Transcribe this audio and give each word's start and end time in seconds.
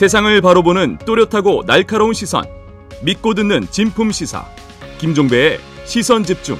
세상을 0.00 0.40
바로 0.40 0.62
보는 0.62 0.96
또렷하고 1.04 1.66
날카로운 1.66 2.14
시선. 2.14 2.44
믿고 3.04 3.34
듣는 3.34 3.66
진품 3.70 4.12
시사. 4.12 4.46
김종배의 4.96 5.58
시선 5.84 6.24
집중. 6.24 6.56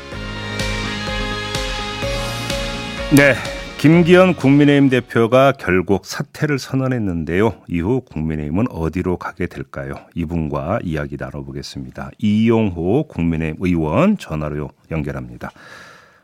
네. 3.17 3.33
김기현 3.79 4.35
국민의힘 4.35 4.91
대표가 4.91 5.53
결국 5.53 6.05
사퇴를 6.05 6.59
선언했는데요. 6.59 7.63
이후 7.67 8.03
국민의힘은 8.03 8.67
어디로 8.71 9.17
가게 9.17 9.47
될까요? 9.47 9.95
이분과 10.15 10.81
이야기 10.83 11.17
나눠보겠습니다. 11.19 12.11
이용호 12.19 13.09
국민의힘 13.09 13.57
의원 13.61 14.19
전화로 14.19 14.69
연결합니다. 14.91 15.51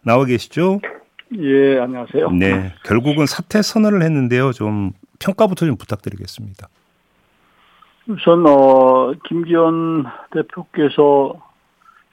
나와 0.02 0.26
계시죠? 0.26 0.80
예, 1.38 1.78
안녕하세요. 1.78 2.30
네. 2.32 2.74
결국은 2.84 3.24
사퇴 3.24 3.62
선언을 3.62 4.02
했는데요. 4.02 4.52
좀 4.52 4.92
평가부터 5.18 5.64
좀 5.64 5.76
부탁드리겠습니다. 5.76 6.68
우선 8.08 8.46
어, 8.46 9.12
김기현 9.24 10.04
대표께서 10.30 11.34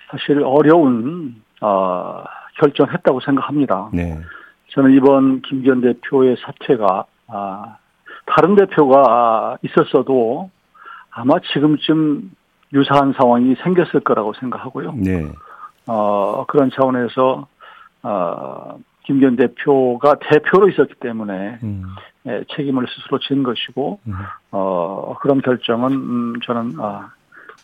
사실 0.10 0.44
어려운 0.44 1.42
어, 1.62 2.24
결정했다고 2.60 3.20
생각합니다. 3.22 3.90
네. 3.94 4.20
저는 4.70 4.92
이번 4.94 5.42
김기현 5.42 5.82
대표의 5.82 6.38
사퇴가 6.40 7.06
아, 7.28 7.78
다른 8.26 8.56
대표가 8.56 9.58
있었어도 9.62 10.50
아마 11.12 11.36
지금쯤 11.54 12.32
유사한 12.74 13.14
상황이 13.14 13.56
생겼을 13.64 14.00
거라고 14.00 14.34
생각하고요. 14.34 14.94
네. 14.94 15.32
어, 15.88 16.46
그런 16.48 16.72
차원에서 16.72 17.48
어, 18.02 18.80
김기현 19.04 19.36
대표가 19.36 20.16
대표로 20.20 20.70
있었기 20.70 20.96
때문에 20.96 21.60
음. 21.62 21.84
예, 22.28 22.44
책임을 22.56 22.86
스스로 22.88 23.20
진 23.20 23.44
것이고 23.44 24.00
음. 24.08 24.14
어, 24.52 25.16
그런 25.22 25.42
결정은 25.42 25.92
음, 25.92 26.34
저는 26.46 26.76
아, 26.80 27.12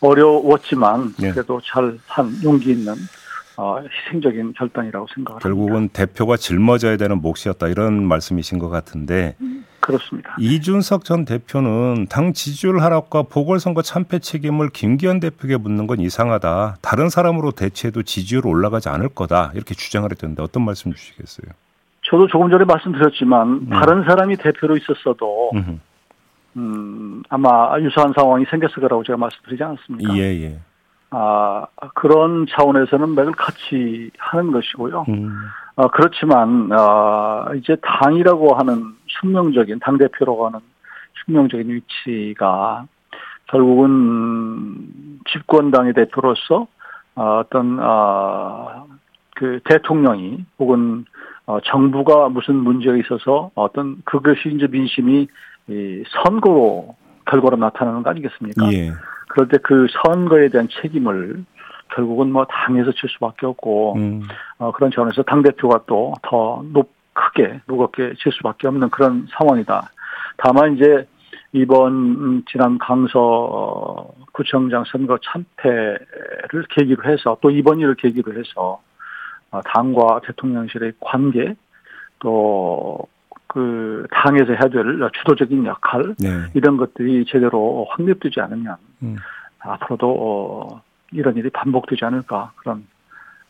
어려웠지만 0.00 1.14
네. 1.18 1.32
그래도 1.32 1.60
잘 1.62 1.98
한 2.08 2.30
용기 2.42 2.70
있는 2.72 2.94
어, 3.56 3.78
희생적인 4.06 4.54
결단이라고 4.54 5.06
생각합니다. 5.14 5.42
결국은 5.42 5.88
대표가 5.90 6.36
짊어져야 6.36 6.96
되는 6.96 7.20
몫이었다 7.20 7.68
이런 7.68 8.02
말씀이신 8.06 8.58
것 8.58 8.68
같은데 8.70 9.36
그렇습니다. 9.80 10.34
이준석 10.38 11.04
전 11.04 11.24
대표는 11.24 12.06
당 12.08 12.32
지지율 12.32 12.80
하락과 12.80 13.24
보궐선거 13.24 13.82
참패 13.82 14.18
책임을 14.20 14.70
김기현 14.70 15.20
대표에게 15.20 15.56
묻는 15.56 15.86
건 15.86 16.00
이상하다. 16.00 16.76
다른 16.80 17.08
사람으로 17.10 17.52
대체해도 17.52 18.02
지지율 18.02 18.46
올라가지 18.46 18.88
않을 18.88 19.08
거다. 19.10 19.52
이렇게 19.54 19.74
주장을 19.74 20.10
했던데 20.10 20.42
어떤 20.42 20.64
말씀 20.64 20.92
주시겠어요? 20.92 21.50
저도 22.10 22.26
조금 22.26 22.50
전에 22.50 22.64
말씀드렸지만 22.64 23.48
음. 23.48 23.68
다른 23.70 24.02
사람이 24.02 24.36
대표로 24.36 24.76
있었어도 24.76 25.50
음흠. 25.54 25.78
음, 26.56 27.22
아마 27.28 27.78
유사한 27.78 28.12
상황이 28.12 28.44
생겼을 28.50 28.82
거라고 28.82 29.04
제가 29.04 29.16
말씀드리지 29.16 29.62
않았습니까? 29.62 30.16
예, 30.16 30.22
예. 30.42 30.58
아, 31.10 31.66
그런 31.94 32.46
차원에서는 32.50 33.14
맥을 33.14 33.32
같이 33.32 34.10
하는 34.18 34.50
것이고요. 34.50 35.06
음, 35.08 35.38
어, 35.76 35.88
그렇지만, 35.88 36.70
어, 36.72 37.46
이제 37.56 37.76
당이라고 37.82 38.54
하는 38.54 38.94
숙명적인, 39.08 39.78
당대표라고 39.80 40.46
하는 40.46 40.60
숙명적인 41.24 41.68
위치가 41.68 42.84
결국은 43.46 45.20
집권당의 45.32 45.94
대표로서 45.94 46.66
어, 47.14 47.38
어떤, 47.38 47.78
어, 47.80 48.86
그 49.34 49.60
대통령이 49.64 50.44
혹은 50.58 51.04
어, 51.50 51.58
정부가 51.64 52.28
무슨 52.28 52.54
문제가 52.56 52.96
있어서 52.96 53.50
어떤 53.56 54.00
그것이 54.04 54.50
이제 54.54 54.68
민심이 54.68 55.26
이 55.68 56.04
선거로 56.22 56.94
결과로 57.26 57.56
나타나는 57.56 58.02
거 58.04 58.10
아니겠습니까? 58.10 58.72
예. 58.72 58.92
그럴 59.28 59.48
때 59.48 59.58
그 59.62 59.86
선거에 60.04 60.48
대한 60.48 60.68
책임을 60.80 61.44
결국은 61.94 62.30
뭐 62.32 62.44
당에서 62.46 62.92
질 62.92 63.08
수밖에 63.08 63.46
없고 63.46 63.94
음, 63.96 64.22
어, 64.58 64.70
그런 64.72 64.92
차원에서 64.92 65.22
당 65.24 65.42
대표가 65.42 65.80
또 65.86 66.14
더 66.22 66.62
높 66.72 66.88
크게 67.12 67.60
무겁게 67.66 68.14
질 68.18 68.32
수밖에 68.32 68.68
없는 68.68 68.90
그런 68.90 69.26
상황이다. 69.36 69.90
다만 70.36 70.76
이제 70.76 71.06
이번 71.52 71.92
음, 71.92 72.42
지난 72.50 72.78
강서 72.78 74.08
구청장 74.32 74.84
선거 74.86 75.18
참패를 75.18 76.64
계기로 76.70 77.04
해서 77.10 77.36
또 77.40 77.50
이번 77.50 77.80
일을 77.80 77.96
계기로 77.96 78.32
해서 78.38 78.52
어, 78.56 78.80
당과 79.50 80.20
대통령실의 80.24 80.92
관계 81.00 81.54
또 82.18 83.06
그 83.52 84.06
당에서 84.12 84.52
해야 84.52 84.68
될 84.68 85.10
주도적인 85.18 85.66
역할 85.66 86.14
네. 86.20 86.28
이런 86.54 86.76
것들이 86.76 87.24
제대로 87.26 87.84
확립되지 87.90 88.40
않으면 88.40 88.76
음. 89.02 89.16
앞으로도 89.58 90.06
어, 90.08 90.82
이런 91.10 91.36
일이 91.36 91.50
반복되지 91.50 92.04
않을까 92.04 92.52
그런 92.54 92.86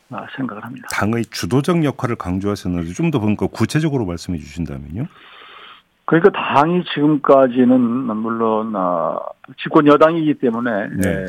아, 0.09 0.25
생각을 0.35 0.63
합니다. 0.63 0.87
당의 0.91 1.23
주도적 1.25 1.85
역할을 1.85 2.15
강조하셨는데 2.15 2.93
좀더 2.93 3.19
그러니까 3.19 3.45
구체적으로 3.45 4.05
말씀해 4.05 4.39
주신다면요? 4.39 5.05
그러니까 6.05 6.31
당이 6.31 6.83
지금까지는 6.95 7.79
물론 7.79 8.75
어, 8.75 9.19
집권 9.61 9.85
여당이기 9.85 10.33
때문에 10.33 10.87
네. 10.97 11.09
에, 11.09 11.25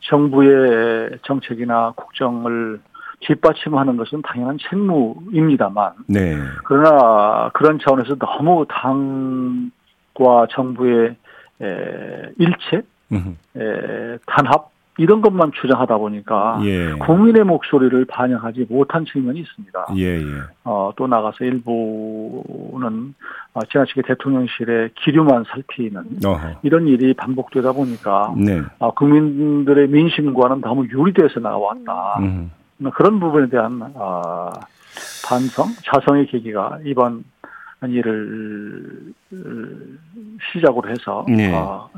정부의 0.00 1.20
정책이나 1.22 1.92
국정을 1.94 2.80
뒷받침하는 3.20 3.96
것은 3.96 4.22
당연한 4.22 4.58
책무입니다만 4.58 5.92
네. 6.08 6.36
그러나 6.64 7.50
그런 7.54 7.78
차원에서 7.78 8.16
너무 8.16 8.66
당과 8.68 10.46
정부의 10.50 11.16
에, 11.62 12.32
일체 12.38 12.82
음흠. 13.12 13.36
에, 13.56 14.18
단합 14.26 14.70
이런 14.98 15.20
것만 15.20 15.52
주장하다 15.60 15.98
보니까 15.98 16.58
예. 16.64 16.92
국민의 16.92 17.44
목소리를 17.44 18.06
반영하지 18.06 18.66
못한 18.70 19.04
측면이 19.04 19.40
있습니다. 19.40 19.86
예, 19.96 20.20
예. 20.20 20.24
어, 20.64 20.90
또 20.96 21.06
나가서 21.06 21.44
일부는 21.44 23.14
어, 23.52 23.60
지나치게 23.70 24.02
대통령실의 24.02 24.90
기류만 24.94 25.44
살피는 25.48 26.02
어허. 26.24 26.60
이런 26.62 26.88
일이 26.88 27.12
반복되다 27.12 27.72
보니까 27.72 28.34
네. 28.38 28.62
어, 28.78 28.94
국민들의 28.94 29.88
민심과는 29.88 30.62
너무 30.62 30.86
유리돼서 30.86 31.40
나왔다. 31.40 32.18
음. 32.20 32.50
그런 32.94 33.20
부분에 33.20 33.48
대한 33.48 33.80
어, 33.94 34.50
반성, 35.26 35.68
자성의 35.84 36.26
계기가 36.28 36.78
이번 36.84 37.24
일을 37.82 39.12
시작으로 40.52 40.90
해서 40.90 41.24
네. 41.28 41.52
어, 41.54 41.88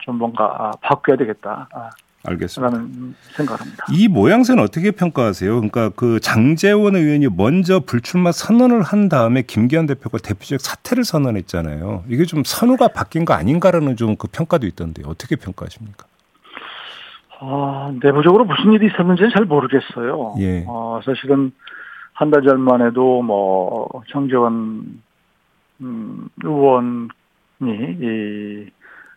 좀 0.00 0.16
뭔가 0.18 0.44
아, 0.44 0.70
바뀌어야 0.80 1.16
되겠다. 1.16 1.68
아, 1.72 1.90
알겠습니다. 2.26 2.74
라는 2.74 3.14
생각을 3.36 3.60
합니다. 3.60 3.84
이 3.92 4.08
모양새는 4.08 4.62
어떻게 4.62 4.90
평가하세요? 4.92 5.52
그러니까 5.56 5.90
그 5.90 6.20
장재원 6.20 6.96
의원이 6.96 7.28
먼저 7.36 7.80
불출마 7.80 8.32
선언을 8.32 8.82
한 8.82 9.08
다음에 9.08 9.42
김기현 9.42 9.86
대표가 9.86 10.18
대표적 10.18 10.60
사퇴를 10.60 11.04
선언했잖아요. 11.04 12.04
이게 12.08 12.24
좀 12.24 12.42
선우가 12.44 12.88
바뀐 12.88 13.24
거 13.24 13.34
아닌가라는 13.34 13.96
좀 13.96 14.16
그 14.16 14.28
평가도 14.28 14.66
있던데 14.68 15.02
어떻게 15.04 15.36
평가하십니까? 15.36 16.06
아, 17.40 17.92
내부적으로 18.02 18.44
무슨 18.44 18.72
일이 18.72 18.86
있었는지는 18.86 19.30
잘 19.30 19.44
모르겠어요. 19.44 20.34
예. 20.38 20.64
어, 20.66 21.00
사실은 21.04 21.52
한 22.12 22.30
달 22.30 22.42
전만 22.42 22.80
해도 22.86 23.22
뭐 23.22 23.88
정재원 24.08 25.02
음, 25.80 26.28
의원이 26.42 27.08
이 27.62 28.66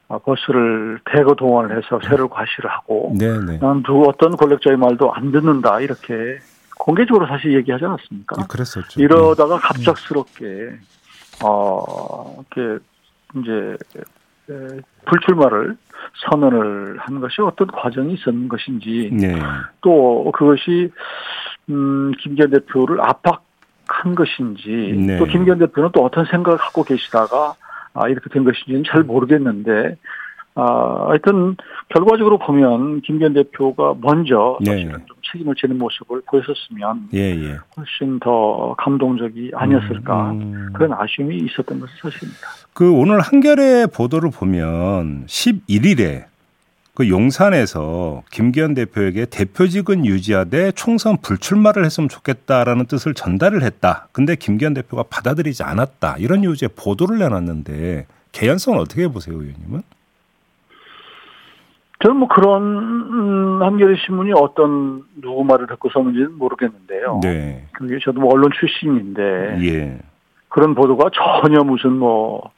아, 0.10 0.18
버스를 0.20 1.00
대거 1.06 1.36
동원을 1.36 1.78
해서 1.78 2.00
세를 2.08 2.28
과시를 2.28 2.70
하고 2.70 3.14
네네. 3.20 3.60
난 3.60 3.84
누구 3.84 4.08
어떤 4.08 4.36
권력자의 4.36 4.78
말도 4.78 5.14
안 5.14 5.32
듣는다 5.32 5.80
이렇게 5.82 6.40
공개적으로 6.80 7.28
사실 7.28 7.54
얘기하지 7.56 7.86
않았습니까? 7.86 8.36
예, 8.40 8.46
그랬었죠. 8.48 9.00
이러다가 9.02 9.58
갑작스럽게 9.60 10.78
어 11.44 12.36
이렇게 12.56 12.84
이제 13.36 13.78
에, 14.50 14.80
불출마를 15.06 15.76
선언을 16.30 16.98
한 17.00 17.20
것이 17.20 17.42
어떤 17.42 17.68
과정이 17.68 18.14
있었는 18.14 18.48
것인지 18.48 19.10
네. 19.14 19.36
또 19.82 20.32
그것이 20.34 20.92
음 21.70 22.12
김기현 22.20 22.52
대표를 22.52 23.02
압박한 23.02 24.16
것인지 24.16 24.96
네. 24.98 25.18
또 25.18 25.26
김기현 25.26 25.60
대표는 25.60 25.90
또 25.94 26.04
어떤 26.04 26.26
생각을 26.26 26.58
갖고 26.58 26.84
계시다가 26.84 27.56
아 27.94 28.08
이렇게 28.08 28.30
된 28.30 28.44
것인지는 28.44 28.84
잘 28.90 29.04
모르겠는데 29.04 29.98
아 30.60 31.06
하여튼 31.10 31.56
결과적으로 31.90 32.40
보면 32.40 33.02
김기현 33.02 33.34
대표가 33.34 33.94
먼저 34.02 34.58
네. 34.60 34.72
사실은 34.72 34.94
좀 35.06 35.18
책임을 35.32 35.54
지는 35.54 35.78
모습을 35.78 36.24
보였었으면 36.26 37.10
예, 37.14 37.20
예. 37.20 37.60
훨씬 37.78 38.20
더 38.20 38.74
감동적이 38.80 39.52
아니었을까 39.54 40.32
음. 40.32 40.70
그런 40.74 40.94
아쉬움이 40.94 41.38
있었던 41.38 41.80
것은 41.80 41.94
사실입니다. 42.02 42.48
그 42.74 42.92
오늘 42.92 43.20
한겨레 43.20 43.88
보도를 43.94 44.32
보면 44.32 45.28
11일에 45.28 46.26
그 46.96 47.08
용산에서 47.08 48.24
김기현 48.32 48.74
대표에게 48.74 49.28
대표직은 49.28 50.08
유지하되 50.08 50.72
총선 50.72 51.18
불출마를 51.22 51.86
했으면 51.86 52.10
좋겠다라는 52.10 52.88
뜻을 52.88 53.14
전달을 53.14 53.62
했다. 53.62 54.08
근데 54.12 54.36
김기현 54.36 54.74
대표가 54.74 55.04
받아들이지 55.04 55.62
않았다. 55.62 56.16
이런 56.18 56.44
요지의 56.44 56.70
보도를 56.76 57.20
내놨는데 57.20 58.08
개연성은 58.32 58.80
어떻게 58.80 59.08
보세요, 59.08 59.36
의원님은? 59.36 59.84
저는 62.04 62.18
뭐 62.18 62.28
그런 62.28 62.62
음, 62.62 63.64
한겨레 63.64 63.96
신문이 64.06 64.32
어떤 64.34 65.04
누구 65.16 65.44
말을 65.44 65.68
듣고 65.68 65.90
썼는지는 65.90 66.38
모르겠는데요. 66.38 67.22
네. 67.24 67.68
그게 67.74 67.98
저도 68.04 68.20
뭐 68.22 68.34
언론 68.34 68.52
출신인데 68.60 69.58
예. 69.62 70.00
그런 70.50 70.76
보도가 70.76 71.10
전혀 71.14 71.64
무슨 71.64 71.94
뭐 71.94 72.52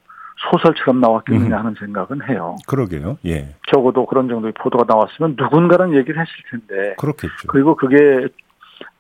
소설처럼 0.51 0.99
나왔겠느냐 1.01 1.55
음. 1.55 1.59
하는 1.59 1.75
생각은 1.79 2.27
해요. 2.29 2.55
그러게요. 2.67 3.17
예. 3.25 3.55
적어도 3.71 4.05
그런 4.05 4.27
정도의 4.27 4.53
보도가 4.59 4.85
나왔으면 4.87 5.35
누군가는 5.37 5.95
얘기를 5.95 6.19
했을 6.19 6.33
텐데 6.51 6.95
그렇겠죠. 6.97 7.47
그리고 7.47 7.75
그게 7.75 7.97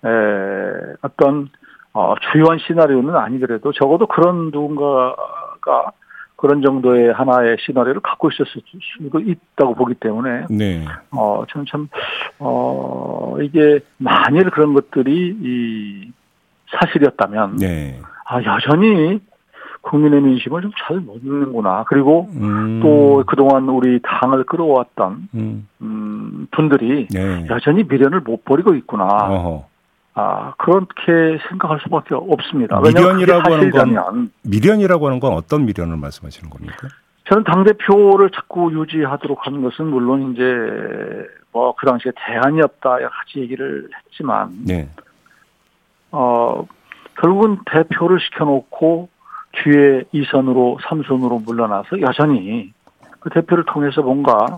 에, 0.05 0.09
어떤 1.01 1.49
어, 1.93 2.15
주요한 2.31 2.59
시나리오는 2.59 3.15
아니더라도 3.15 3.73
적어도 3.73 4.07
그런 4.07 4.51
누군가가 4.51 5.91
그런 6.39 6.61
정도의 6.61 7.11
하나의 7.11 7.57
시나리오를 7.59 7.99
갖고 8.01 8.29
있었을 8.29 8.61
수도 8.97 9.19
있다고 9.19 9.75
보기 9.75 9.95
때문에 9.95 10.45
네. 10.49 10.85
어, 11.11 11.43
저는 11.49 11.65
참, 11.69 11.89
어, 12.39 13.35
이게 13.41 13.81
만일 13.97 14.49
그런 14.49 14.73
것들이 14.73 15.35
이 15.41 16.11
사실이었다면 16.71 17.57
네. 17.57 17.99
아, 18.25 18.41
여전히 18.41 19.19
국민의 19.81 20.21
민심을 20.21 20.61
좀 20.61 20.71
잘못 20.87 21.17
읽는구나. 21.23 21.83
그리고 21.87 22.29
음. 22.31 22.79
또 22.81 23.23
그동안 23.27 23.67
우리 23.67 23.99
당을 24.01 24.45
끌어왔던 24.45 25.29
음. 25.33 25.67
음, 25.81 26.47
분들이 26.51 27.07
네. 27.11 27.45
여전히 27.49 27.83
미련을 27.83 28.21
못 28.21 28.45
버리고 28.45 28.75
있구나. 28.75 29.05
어허. 29.05 29.68
아, 30.21 30.53
그렇게 30.57 31.39
생각할 31.49 31.79
수밖에 31.83 32.13
없습니다. 32.15 32.79
미련이라고 32.81 33.53
하는 33.53 33.71
건- 33.71 34.31
미련이라고 34.43 35.07
하는 35.07 35.19
건 35.21 35.33
어떤 35.33 35.65
미련을 35.65 35.95
말씀하시는 35.97 36.49
겁니까? 36.49 36.87
저는 37.29 37.43
당 37.45 37.63
대표를 37.63 38.31
자꾸 38.31 38.71
유지하도록 38.73 39.45
하는 39.45 39.61
것은 39.61 39.85
물론 39.87 40.33
이제 40.33 40.43
뭐 41.51 41.73
그 41.77 41.85
당시에 41.85 42.11
대안이 42.27 42.61
없다 42.61 42.89
가지 42.97 43.39
얘기를 43.39 43.87
했지만 44.05 44.49
네. 44.65 44.89
어 46.11 46.65
결국은 47.21 47.59
대표를 47.71 48.19
시켜놓고 48.19 49.09
뒤에 49.63 50.03
2선으로 50.13 50.79
3선으로 50.81 51.43
물러나서 51.45 52.01
여전히 52.01 52.71
그 53.19 53.29
대표를 53.29 53.63
통해서 53.65 54.01
뭔가 54.01 54.57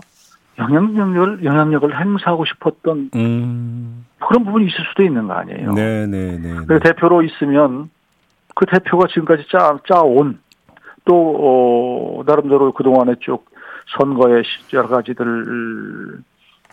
영향력을 0.58 1.44
영향력을 1.44 1.98
행사하고 2.00 2.44
싶었던 2.44 3.10
음. 3.14 4.04
그런 4.26 4.44
부분이 4.44 4.66
있을 4.66 4.76
수도 4.90 5.02
있는 5.02 5.26
거 5.26 5.34
아니에요. 5.34 5.72
네, 5.72 6.06
네, 6.06 6.38
네. 6.38 6.54
그 6.66 6.78
대표로 6.78 7.22
있으면 7.22 7.90
그 8.54 8.66
대표가 8.66 9.06
지금까지 9.08 9.44
짜, 9.50 9.78
짜온 9.88 10.38
또, 11.04 12.18
어, 12.20 12.22
나름대로 12.26 12.72
그 12.72 12.84
동안의 12.84 13.16
쭉 13.20 13.44
선거의 13.98 14.44
시- 14.44 14.76
여러 14.76 14.86
가지들, 14.88 16.20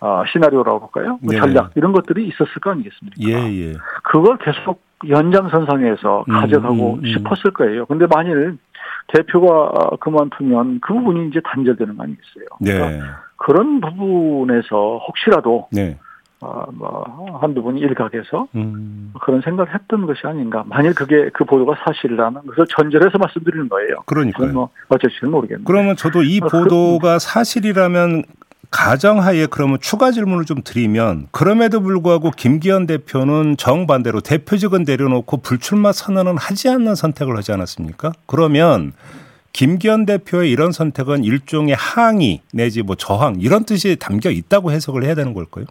아, 0.01 0.23
시나리오라고 0.31 0.89
할까요? 0.93 1.17
뭐 1.21 1.33
네. 1.33 1.39
전략, 1.39 1.71
이런 1.75 1.91
것들이 1.93 2.27
있었을 2.27 2.53
거 2.61 2.69
아니겠습니까? 2.71 3.15
예, 3.27 3.33
예. 3.33 3.73
그걸 4.03 4.37
계속 4.37 4.81
연장선상에서 5.07 6.25
음, 6.27 6.33
가져가고 6.33 6.93
음, 6.95 6.99
음. 6.99 7.05
싶었을 7.05 7.51
거예요. 7.51 7.85
근데 7.87 8.05
만일 8.07 8.57
대표가 9.13 9.71
그만두면 9.99 10.79
그 10.81 10.93
부분이 10.93 11.29
이제 11.29 11.39
단절되는 11.43 11.97
거 11.97 12.03
아니겠어요? 12.03 12.45
그러니까 12.59 12.89
네. 12.89 12.99
그런 13.37 13.79
부분에서 13.81 14.99
혹시라도, 15.07 15.67
네. 15.71 15.97
아, 16.41 16.65
뭐, 16.71 17.37
한두 17.41 17.61
분이 17.61 17.81
일각에서 17.81 18.47
음. 18.55 19.13
그런 19.21 19.41
생각을 19.41 19.73
했던 19.73 20.05
것이 20.05 20.21
아닌가. 20.25 20.63
만일 20.67 20.93
그게 20.93 21.29
그 21.33 21.43
보도가 21.43 21.75
사실이라는 21.83 22.45
것을 22.45 22.65
전제해서 22.69 23.17
말씀드리는 23.17 23.67
거예요. 23.67 23.95
그러니까요. 24.05 24.53
뭐 24.53 24.69
어쩔지는 24.87 25.31
모르겠는데. 25.31 25.65
그러면 25.65 25.95
저도 25.97 26.23
이 26.23 26.39
어, 26.41 26.47
그- 26.47 26.63
보도가 26.63 27.19
사실이라면 27.19 28.23
가정하에 28.71 29.47
그러면 29.47 29.79
추가 29.81 30.11
질문을 30.11 30.45
좀 30.45 30.61
드리면 30.63 31.27
그럼에도 31.31 31.81
불구하고 31.81 32.31
김기현 32.31 32.85
대표는 32.85 33.57
정반대로 33.57 34.21
대표직은 34.21 34.83
내려놓고 34.83 35.37
불출마 35.37 35.91
선언은 35.91 36.37
하지 36.37 36.69
않는 36.69 36.95
선택을 36.95 37.35
하지 37.35 37.51
않았습니까? 37.51 38.13
그러면 38.27 38.93
김기현 39.53 40.05
대표의 40.05 40.51
이런 40.51 40.71
선택은 40.71 41.23
일종의 41.23 41.75
항의 41.75 42.41
내지 42.53 42.83
뭐 42.83 42.95
저항 42.95 43.37
이런 43.39 43.65
뜻이 43.65 43.95
담겨 43.95 44.29
있다고 44.29 44.71
해석을 44.71 45.03
해야 45.03 45.15
되는 45.15 45.33
걸까요? 45.33 45.65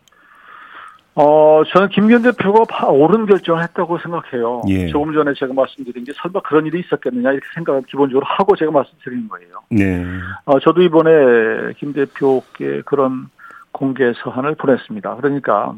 어, 1.20 1.62
저는 1.73 1.88
김기현 1.88 2.23
대표가 2.23 2.62
바- 2.69 2.87
옳은 2.87 3.26
결정을 3.26 3.61
했다고 3.65 3.99
생각해요. 3.99 4.62
예. 4.69 4.87
조금 4.87 5.12
전에 5.12 5.32
제가 5.35 5.53
말씀드린 5.53 6.05
게 6.05 6.12
설마 6.15 6.38
그런 6.43 6.65
일이 6.67 6.79
있었겠느냐 6.79 7.32
이렇게 7.32 7.44
생각을 7.55 7.82
기본적으로 7.88 8.25
하고 8.25 8.55
제가 8.55 8.70
말씀드리는 8.70 9.29
거예요. 9.29 9.49
네. 9.70 10.06
어, 10.44 10.61
저도 10.61 10.81
이번에 10.82 11.73
김 11.79 11.93
대표께 11.93 12.82
그런 12.85 13.31
공개 13.73 14.12
서한을 14.23 14.55
보냈습니다. 14.55 15.17
그러니까 15.17 15.75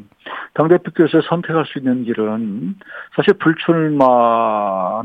당대표께서 0.53 1.21
선택할 1.27 1.65
수 1.65 1.79
있는 1.79 2.03
길은 2.03 2.75
사실 3.15 3.33
불출마나 3.33 5.01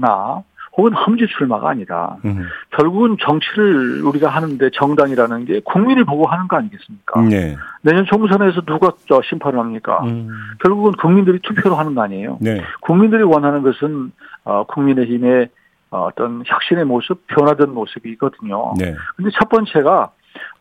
혹은 0.77 0.93
험지 0.93 1.27
출마가 1.27 1.71
아니라 1.71 2.17
음. 2.25 2.45
결국은 2.71 3.17
정치를 3.19 4.03
우리가 4.03 4.29
하는데 4.29 4.71
정당이라는 4.75 5.45
게 5.47 5.61
국민을 5.65 6.05
보고 6.05 6.27
하는 6.27 6.49
거 6.49 6.57
아니겠습니까? 6.57 7.23
네. 7.23 7.57
내년 7.81 8.05
총선에서 8.05 8.61
누가 8.63 8.93
저 9.09 9.23
심판을 9.23 9.59
합니까? 9.59 10.01
음. 10.05 10.29
결국은 10.63 10.93
국민들이 10.93 11.39
투표로 11.41 11.77
하는 11.77 11.95
거 11.95 12.03
아니에요. 12.03 12.39
네. 12.41 12.63
국민들이 12.83 13.23
원하는 13.23 13.63
것은 13.63 14.13
어, 14.45 14.65
국민의힘의 14.65 15.49
어, 15.91 16.09
어떤 16.11 16.43
혁신의 16.45 16.85
모습, 16.85 17.27
변화된 17.29 17.71
모습이거든요. 17.71 18.75
네. 18.79 18.95
근데 19.17 19.31
첫 19.39 19.49
번째가 19.49 20.11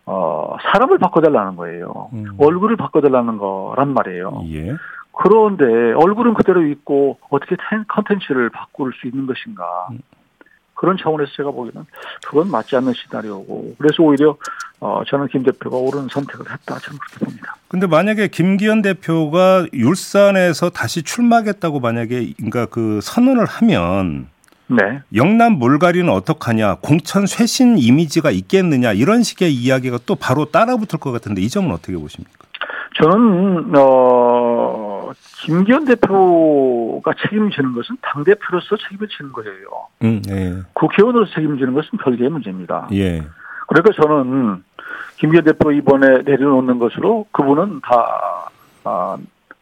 어, 0.06 0.56
사람을 0.71 0.97
바꿔달라는 1.00 1.56
거예요. 1.56 2.09
음. 2.13 2.25
얼굴을 2.38 2.77
바꿔달라는 2.77 3.38
거란 3.38 3.94
말이에요. 3.94 4.44
예. 4.51 4.75
그런데 5.17 5.63
얼굴은 5.94 6.33
그대로 6.33 6.65
있고 6.67 7.17
어떻게 7.29 7.56
텐- 7.69 7.85
컨텐츠를 7.88 8.50
바꿀 8.50 8.91
수 9.00 9.07
있는 9.07 9.25
것인가. 9.25 9.63
그런 10.77 10.97
차원에서 11.01 11.31
제가 11.38 11.51
보기에는 11.51 11.85
그건 12.27 12.51
맞지 12.51 12.75
않는 12.75 12.91
시나리오고 12.94 13.75
그래서 13.77 14.03
오히려 14.03 14.35
어, 14.81 15.03
저는 15.07 15.29
김 15.29 15.41
대표가 15.44 15.77
옳은 15.77 16.09
선택을 16.12 16.51
했다 16.51 16.77
저는 16.79 17.00
그렇게 17.00 17.25
봅니다. 17.25 17.56
근데 17.69 17.88
만약에 17.88 18.27
김기현 18.27 18.81
대표가 18.81 19.65
율산에서 19.73 20.71
다시 20.71 21.01
출마하겠다고 21.01 21.79
만약에 21.79 22.33
그러니까 22.35 22.65
그 22.65 23.00
선언을 23.01 23.45
하면 23.45 24.27
네. 24.68 25.00
영남 25.15 25.53
몰가리는 25.53 26.09
어떡하냐 26.09 26.75
공천 26.81 27.25
쇄신 27.25 27.77
이미지가 27.77 28.31
있겠느냐 28.31 28.91
이런 28.91 29.23
식의 29.23 29.54
이야기가 29.54 29.99
또 30.06 30.16
바로 30.16 30.44
따라붙을 30.44 30.99
것 30.99 31.13
같은데 31.13 31.42
이 31.42 31.47
점은 31.47 31.71
어떻게 31.71 31.95
보십니까? 31.95 32.33
저는 33.01 33.71
어 33.78 34.94
김기현 35.45 35.85
대표가 35.85 37.14
책임지는 37.21 37.73
것은 37.73 37.97
당 38.02 38.23
대표로서 38.23 38.75
책임을 38.78 39.07
지는 39.09 39.31
거예요. 39.31 39.68
음, 40.02 40.19
예, 40.30 40.56
국회의원으로서 40.73 41.33
책임지는 41.35 41.73
것은 41.73 41.99
별개의 41.99 42.31
문제입니다. 42.31 42.87
예, 42.94 43.23
그러니까 43.68 43.94
저는 44.02 44.64
김기현 45.18 45.44
대표 45.44 45.71
이번에 45.71 46.23
내려놓는 46.23 46.80
것으로 46.80 47.28
그분은 47.31 47.81
다 47.81 48.49
아, 48.85 49.18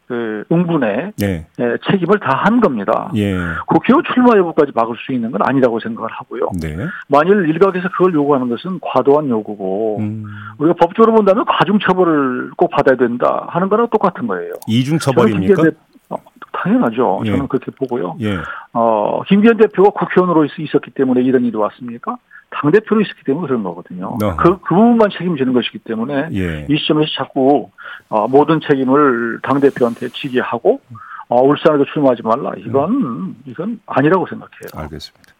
그 0.08 0.44
응분에 0.52 1.12
네, 1.18 1.46
예, 1.60 1.78
책임을 1.90 2.20
다 2.20 2.34
한 2.44 2.60
겁니다. 2.60 3.10
예, 3.16 3.36
국회의원 3.68 4.04
출마 4.14 4.38
여부까지 4.38 4.72
막을 4.76 4.96
수 4.98 5.14
있는 5.14 5.32
건 5.32 5.42
아니라고 5.46 5.80
생각을 5.80 6.10
하고요. 6.12 6.50
네, 6.62 6.76
만일 7.08 7.48
일각에서 7.50 7.90
그걸 7.90 8.14
요구하는 8.14 8.50
것은 8.50 8.80
과도한 8.82 9.30
요구고 9.30 10.00
음, 10.00 10.26
우리가 10.58 10.76
법적으로 10.80 11.14
본다면 11.16 11.46
가중처벌을 11.46 12.52
꼭 12.58 12.70
받아야 12.72 12.98
된다 12.98 13.46
하는 13.50 13.70
거랑 13.70 13.88
똑같은 13.92 14.28
거예요. 14.28 14.54
이중 14.68 14.98
처벌입니까? 15.00 15.64
어, 16.10 16.18
당연하죠. 16.52 17.22
예. 17.26 17.32
저는 17.32 17.48
그렇게 17.48 17.72
보고요. 17.72 18.18
예, 18.22 18.38
어, 18.74 19.22
김기현 19.28 19.58
대표가 19.58 19.92
국회의원으로 19.92 20.46
있- 20.46 20.60
있었기 20.60 20.92
때문에 20.92 21.22
이런 21.22 21.46
일이 21.46 21.56
왔습니까? 21.56 22.18
당대표로 22.54 23.02
있었기 23.02 23.24
때문에 23.26 23.48
그런 23.48 23.64
거거든요. 23.64 24.18
어허. 24.22 24.36
그, 24.36 24.50
그 24.62 24.76
부분만 24.76 25.10
책임지는 25.12 25.54
것이기 25.54 25.80
때문에 25.80 26.30
예, 26.34 26.68
이 26.70 26.78
시점에서 26.78 27.10
자꾸 27.18 27.70
어, 28.10 28.28
모든 28.28 28.60
책임을 28.62 29.40
당대표한테 29.44 30.10
지게 30.10 30.40
하고 30.40 30.82
어, 31.30 31.42
울산에도 31.42 31.86
출마하지 31.86 32.22
말라. 32.24 32.52
이건, 32.58 33.36
이건 33.46 33.80
아니라고 33.86 34.28
생각해요. 34.28 34.70
알겠습니다. 34.76 35.34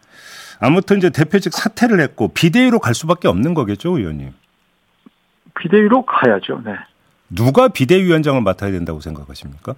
아무튼 0.60 0.98
이제 0.98 1.10
대표직 1.10 1.52
사퇴를 1.52 2.00
했고 2.00 2.28
비대위로 2.28 2.78
갈 2.78 2.94
수밖에 2.94 3.28
없는 3.28 3.54
거겠죠, 3.54 3.96
의원님. 3.96 4.32
비대위로 5.60 6.04
가야죠. 6.04 6.62
네. 6.64 6.72
누가 7.30 7.68
비대위원장을 7.68 8.40
맡아야 8.40 8.72
된다고 8.72 9.00
생각하십니까? 9.00 9.74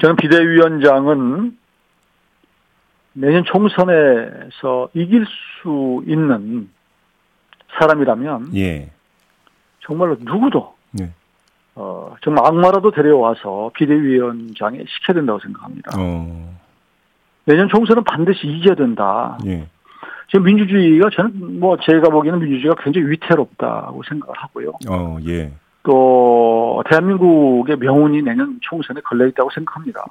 저는 0.00 0.16
비대위원장은 0.16 1.56
내년 3.12 3.44
총선에서 3.44 4.90
이길 4.94 5.26
수 5.26 6.02
있는 6.06 6.68
사람이라면 7.78 8.56
예, 8.56 8.90
정말로 9.80 10.16
누구도 10.20 10.74
예, 11.00 11.10
어, 11.74 12.14
정말 12.22 12.46
악마라도 12.46 12.90
데려와서 12.90 13.70
비대위원장에 13.74 14.84
시켜야 14.86 15.14
된다고 15.14 15.38
생각합니다. 15.40 15.92
어, 15.98 16.54
내년 17.44 17.68
총선은 17.68 18.04
반드시 18.04 18.46
이겨야 18.46 18.74
된다. 18.74 19.38
예, 19.46 19.66
지금 20.28 20.44
민주주의가 20.44 21.10
저는 21.10 21.60
뭐 21.60 21.76
제가 21.78 22.10
보기에는 22.10 22.40
민주주의가 22.40 22.82
굉장히 22.82 23.08
위태롭다고 23.10 24.02
생각을 24.08 24.34
하고요. 24.36 24.72
어, 24.88 25.18
예, 25.26 25.52
또 25.82 26.82
대한민국의 26.88 27.76
명운이 27.78 28.22
내년 28.22 28.58
총선에 28.60 29.00
걸려 29.00 29.26
있다고 29.26 29.50
생각합니다. 29.50 30.04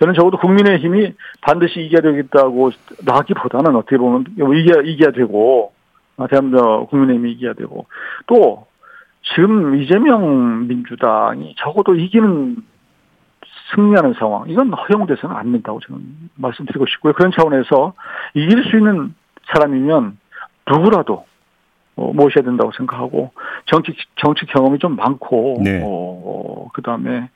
저는 0.00 0.14
적어도 0.14 0.38
국민의힘이 0.38 1.14
반드시 1.40 1.80
이겨야 1.80 2.00
되겠다고 2.02 2.70
나기보다는 3.04 3.76
어떻게 3.76 3.96
보면 3.96 4.24
이겨야, 4.36 4.82
이겨야 4.84 5.12
되고 5.12 5.72
아, 6.16 6.26
대한민국 6.26 6.90
국민의힘이 6.90 7.32
이겨야 7.32 7.54
되고 7.54 7.86
또 8.26 8.66
지금 9.34 9.80
이재명 9.80 10.66
민주당이 10.68 11.54
적어도 11.58 11.94
이기는 11.94 12.56
승리하는 13.74 14.14
상황 14.14 14.48
이건 14.48 14.72
허용돼서는 14.72 15.34
안 15.34 15.52
된다고 15.52 15.80
저는 15.80 16.02
말씀드리고 16.36 16.86
싶고요. 16.86 17.12
그런 17.14 17.32
차원에서 17.32 17.94
이길 18.34 18.64
수 18.64 18.76
있는 18.76 19.14
사람이면 19.52 20.18
누구라도 20.70 21.24
어, 21.96 22.12
모셔야 22.12 22.42
된다고 22.44 22.72
생각하고 22.76 23.32
정치 23.66 23.92
정치 24.16 24.46
경험이 24.46 24.78
좀 24.78 24.96
많고 24.96 25.60
네. 25.62 25.80
어, 25.82 25.86
어 25.86 26.68
그다음에 26.72 27.28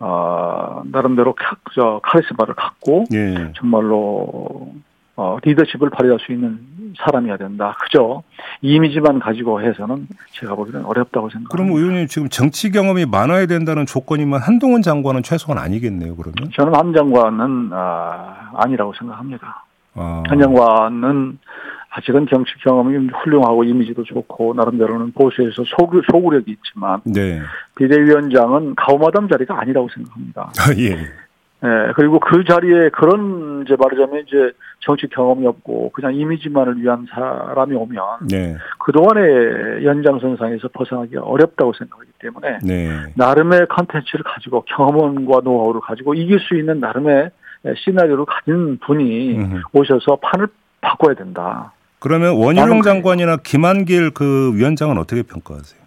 어, 0.00 0.82
나름대로 0.86 1.34
카, 1.34 1.56
저 1.74 2.00
카리스마를 2.02 2.54
갖고 2.54 3.04
네. 3.10 3.52
정말로 3.56 4.72
어, 5.16 5.38
리더십을 5.42 5.90
발휘할 5.90 6.18
수 6.20 6.32
있는 6.32 6.58
사람이어야 6.98 7.36
된다. 7.36 7.76
그죠? 7.80 8.22
이미지만 8.62 9.20
가지고 9.20 9.62
해서는 9.62 10.08
제가 10.32 10.54
보기에는 10.56 10.84
어렵다고 10.84 11.28
생각합니다. 11.28 11.50
그럼 11.50 11.70
의원님 11.70 12.06
지금 12.08 12.28
정치 12.28 12.70
경험이 12.70 13.06
많아야 13.06 13.46
된다는 13.46 13.86
조건이면 13.86 14.40
한동훈 14.40 14.82
장관은 14.82 15.22
최소한 15.22 15.62
아니겠네요. 15.62 16.16
그러면? 16.16 16.50
저는 16.54 16.74
한 16.74 16.92
장관은 16.92 17.70
아, 17.72 18.50
아니라고 18.54 18.92
생각합니다. 18.98 19.64
아. 19.94 20.22
한 20.26 20.40
장관은 20.40 21.38
아직은 21.96 22.26
정치 22.28 22.52
경험이 22.58 23.08
훌륭하고 23.08 23.62
이미지도 23.62 24.02
좋고 24.02 24.54
나름대로는 24.54 25.12
보수에서 25.12 25.62
소구, 25.64 26.02
소구력이 26.10 26.50
있지만 26.50 27.00
네. 27.04 27.40
비대위원장은 27.76 28.74
가오마담 28.74 29.28
자리가 29.28 29.60
아니라고 29.60 29.88
생각합니다. 29.94 30.50
아, 30.58 30.74
예. 30.76 30.96
예, 31.64 31.92
그리고 31.94 32.18
그 32.18 32.44
자리에 32.44 32.90
그런 32.90 33.62
이제 33.64 33.76
말하자면 33.78 34.24
이제 34.26 34.52
정치 34.80 35.06
경험이 35.06 35.46
없고 35.46 35.92
그냥 35.92 36.14
이미지만을 36.14 36.82
위한 36.82 37.06
사람이 37.10 37.74
오면 37.74 38.04
네. 38.28 38.56
그동안의 38.80 39.84
연장선상에서 39.84 40.68
벗어나기가 40.74 41.22
어렵다고 41.22 41.72
생각하기 41.72 42.10
때문에 42.18 42.58
네. 42.64 42.90
나름의 43.14 43.68
컨텐츠를 43.68 44.24
가지고 44.24 44.64
경험과 44.66 45.40
노하우를 45.44 45.80
가지고 45.80 46.14
이길 46.14 46.40
수 46.40 46.56
있는 46.58 46.80
나름의 46.80 47.30
시나리오를 47.76 48.26
가진 48.26 48.78
분이 48.84 49.38
음흠. 49.38 49.62
오셔서 49.72 50.16
판을 50.16 50.48
바꿔야 50.82 51.14
된다. 51.14 51.72
그러면 52.04 52.36
원희룡 52.36 52.82
장관이나 52.82 53.38
김한길 53.38 54.10
그 54.10 54.52
위원장은 54.54 54.98
어떻게 54.98 55.22
평가하세요? 55.22 55.82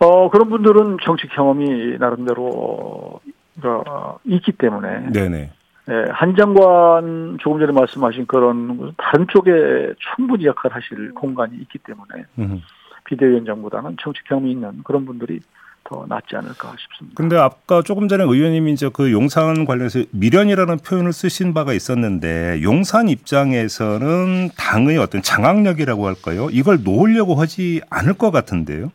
어 0.00 0.28
그런 0.28 0.50
분들은 0.50 0.98
정치 1.02 1.26
경험이 1.28 1.96
나름대로 1.98 3.18
어, 3.64 4.18
있기 4.26 4.52
때문에. 4.52 5.10
네네. 5.10 5.50
예, 5.90 6.04
한 6.10 6.36
장관 6.36 7.38
조금 7.40 7.60
전에 7.60 7.72
말씀하신 7.72 8.26
그런 8.26 8.92
다른 8.98 9.26
쪽에 9.28 9.94
충분히 10.14 10.44
역할을 10.44 10.76
하실 10.76 11.14
공간이 11.14 11.56
있기 11.62 11.78
때문에 11.78 12.26
음흠. 12.38 12.60
비대위원장보다는 13.06 13.96
정치 14.02 14.22
경험이 14.24 14.50
있는 14.52 14.82
그런 14.84 15.06
분들이 15.06 15.40
더 15.84 16.04
낫지 16.08 16.36
않을까 16.36 16.74
싶습니다. 16.78 17.14
근데 17.16 17.36
아까 17.36 17.82
조금 17.82 18.08
전에 18.08 18.24
의원님이 18.24 18.72
이제 18.72 18.88
그 18.92 19.12
용산 19.12 19.64
관련해서 19.64 20.00
미련이라는 20.10 20.78
표현을 20.78 21.12
쓰신 21.12 21.54
바가 21.54 21.72
있었는데 21.72 22.62
용산 22.62 23.08
입장에서는 23.08 24.50
당의 24.56 24.98
어떤 24.98 25.22
장악력이라고 25.22 26.06
할까요? 26.06 26.48
이걸 26.50 26.82
놓으려고 26.84 27.34
하지 27.34 27.80
않을 27.90 28.14
것 28.14 28.30
같은데요. 28.30 28.90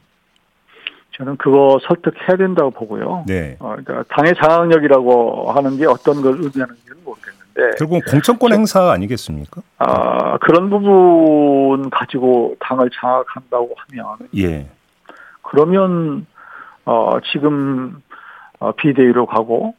저는 1.18 1.38
그거 1.38 1.80
설득해야 1.88 2.38
된다고 2.38 2.70
보고요. 2.70 3.24
네. 3.28 3.58
어, 3.60 3.76
그러니까 3.84 4.04
당의 4.16 4.36
장악력이라고 4.36 5.52
하는 5.52 5.78
게 5.78 5.86
어떤 5.88 6.22
걸 6.22 6.34
의미하는지는 6.34 6.98
모르겠는데. 7.04 7.78
결국은 7.80 8.02
공천권 8.08 8.54
행사 8.54 8.92
아니겠습니까? 8.92 9.62
아, 9.80 10.38
그런 10.38 10.70
부분 10.70 11.90
가지고 11.90 12.56
당을 12.60 12.92
장악한다고 12.94 13.76
하면. 13.90 14.06
예. 14.38 14.68
그러면, 15.42 16.28
어, 16.88 17.20
지금, 17.32 18.02
어, 18.60 18.72
비대위로 18.72 19.26
가고, 19.26 19.76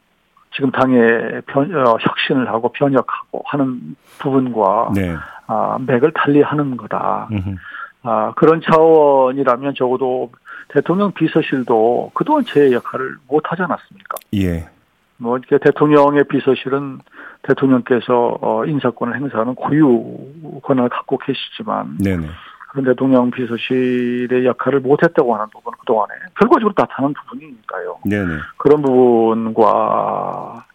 지금 0.53 0.69
당의 0.71 1.41
변, 1.47 1.75
어, 1.75 1.97
혁신을 1.99 2.47
하고 2.49 2.71
변혁하고 2.71 3.41
하는 3.45 3.95
부분과, 4.19 4.91
네. 4.93 5.15
아, 5.47 5.77
맥을 5.85 6.11
달리 6.13 6.43
하는 6.43 6.77
거다. 6.77 7.27
음흠. 7.31 7.55
아, 8.03 8.31
그런 8.35 8.61
차원이라면 8.61 9.73
적어도 9.75 10.31
대통령 10.69 11.11
비서실도 11.11 12.11
그동안 12.13 12.43
제 12.45 12.71
역할을 12.71 13.17
못 13.27 13.43
하지 13.51 13.63
않았습니까? 13.63 14.17
예. 14.35 14.69
뭐, 15.17 15.37
이렇게 15.37 15.57
대통령의 15.57 16.25
비서실은 16.25 16.99
대통령께서 17.41 18.37
어, 18.39 18.65
인사권을 18.65 19.15
행사하는 19.15 19.55
고유 19.55 20.15
권한을 20.63 20.89
갖고 20.89 21.17
계시지만. 21.17 21.97
네네. 21.97 22.27
그런 22.69 22.85
대통령 22.85 23.31
비서실의 23.31 24.45
역할을 24.45 24.79
못했다고 24.81 25.33
하는 25.33 25.47
부분은 25.49 25.77
그동안에 25.79 26.13
결과적으로 26.39 26.73
나타난 26.75 27.13
부분이니까요. 27.13 27.99
네네. 28.05 28.37
그런 28.57 28.81
부분과, 28.83 30.65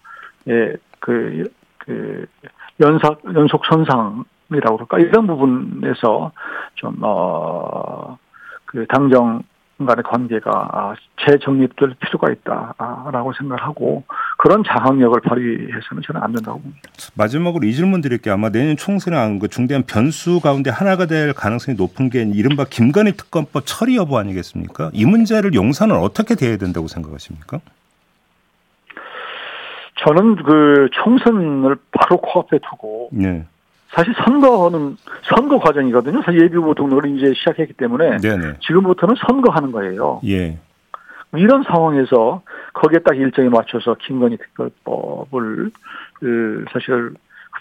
예, 0.49 0.75
그, 0.99 1.45
그, 1.79 2.27
연삭, 2.81 3.21
연속 3.35 3.65
선상이라고 3.67 4.77
그럴까? 4.77 4.99
이런 4.99 5.29
부분에서 5.29 6.33
좀, 6.75 6.97
어, 7.03 8.19
그 8.65 8.85
당정 8.89 9.45
간의 9.79 10.03
관계가 10.05 10.51
아, 10.51 10.95
재정립될 11.25 11.95
필요가 12.01 12.31
있다라고 12.31 13.33
생각하고 13.35 14.05
그런 14.45 14.63
장악력을 14.63 15.19
발휘해서는 15.23 16.03
저는 16.07 16.23
안 16.23 16.31
된다고 16.33 16.61
봅니다. 16.61 16.83
마지막으로 17.15 17.67
이 17.67 17.73
질문 17.73 18.03
드릴게요. 18.03 18.35
아마 18.35 18.51
내년 18.51 18.77
총선에 18.77 19.39
그 19.39 19.49
중대한 19.49 19.85
변수 19.85 20.39
가운데 20.39 20.69
하나가 20.69 21.07
될 21.07 21.33
가능성이 21.33 21.79
높은 21.79 22.11
게 22.11 22.21
이른바 22.31 22.65
김건희 22.69 23.13
특검법 23.13 23.63
처리 23.65 23.97
여부 23.97 24.19
아니겠습니까? 24.19 24.91
이 24.93 25.07
문제를 25.07 25.55
용산은 25.55 25.97
어떻게 25.97 26.35
대해야 26.35 26.59
된다고 26.59 26.89
생각하십니까? 26.89 27.61
저는 30.05 30.37
그 30.37 30.89
총선을 30.93 31.77
바로 31.93 32.19
코앞에 32.19 32.59
두고 32.71 33.09
네. 33.13 33.47
사실 33.93 34.13
선거는 34.27 34.99
선거 35.23 35.59
과정이거든요. 35.59 36.21
사실 36.23 36.43
예비후보 36.43 36.75
등록을 36.75 37.17
이제 37.17 37.33
시작했기 37.35 37.73
때문에 37.73 38.19
네네. 38.19 38.57
지금부터는 38.61 39.15
선거하는 39.27 39.73
거예요. 39.73 40.21
예. 40.27 40.59
이런 41.39 41.63
상황에서 41.63 42.43
거기에 42.73 43.01
딱 43.01 43.17
일정에 43.17 43.49
맞춰서 43.49 43.95
김건희 43.95 44.37
특별법을 44.37 45.71
그 46.15 46.65
사실 46.73 47.15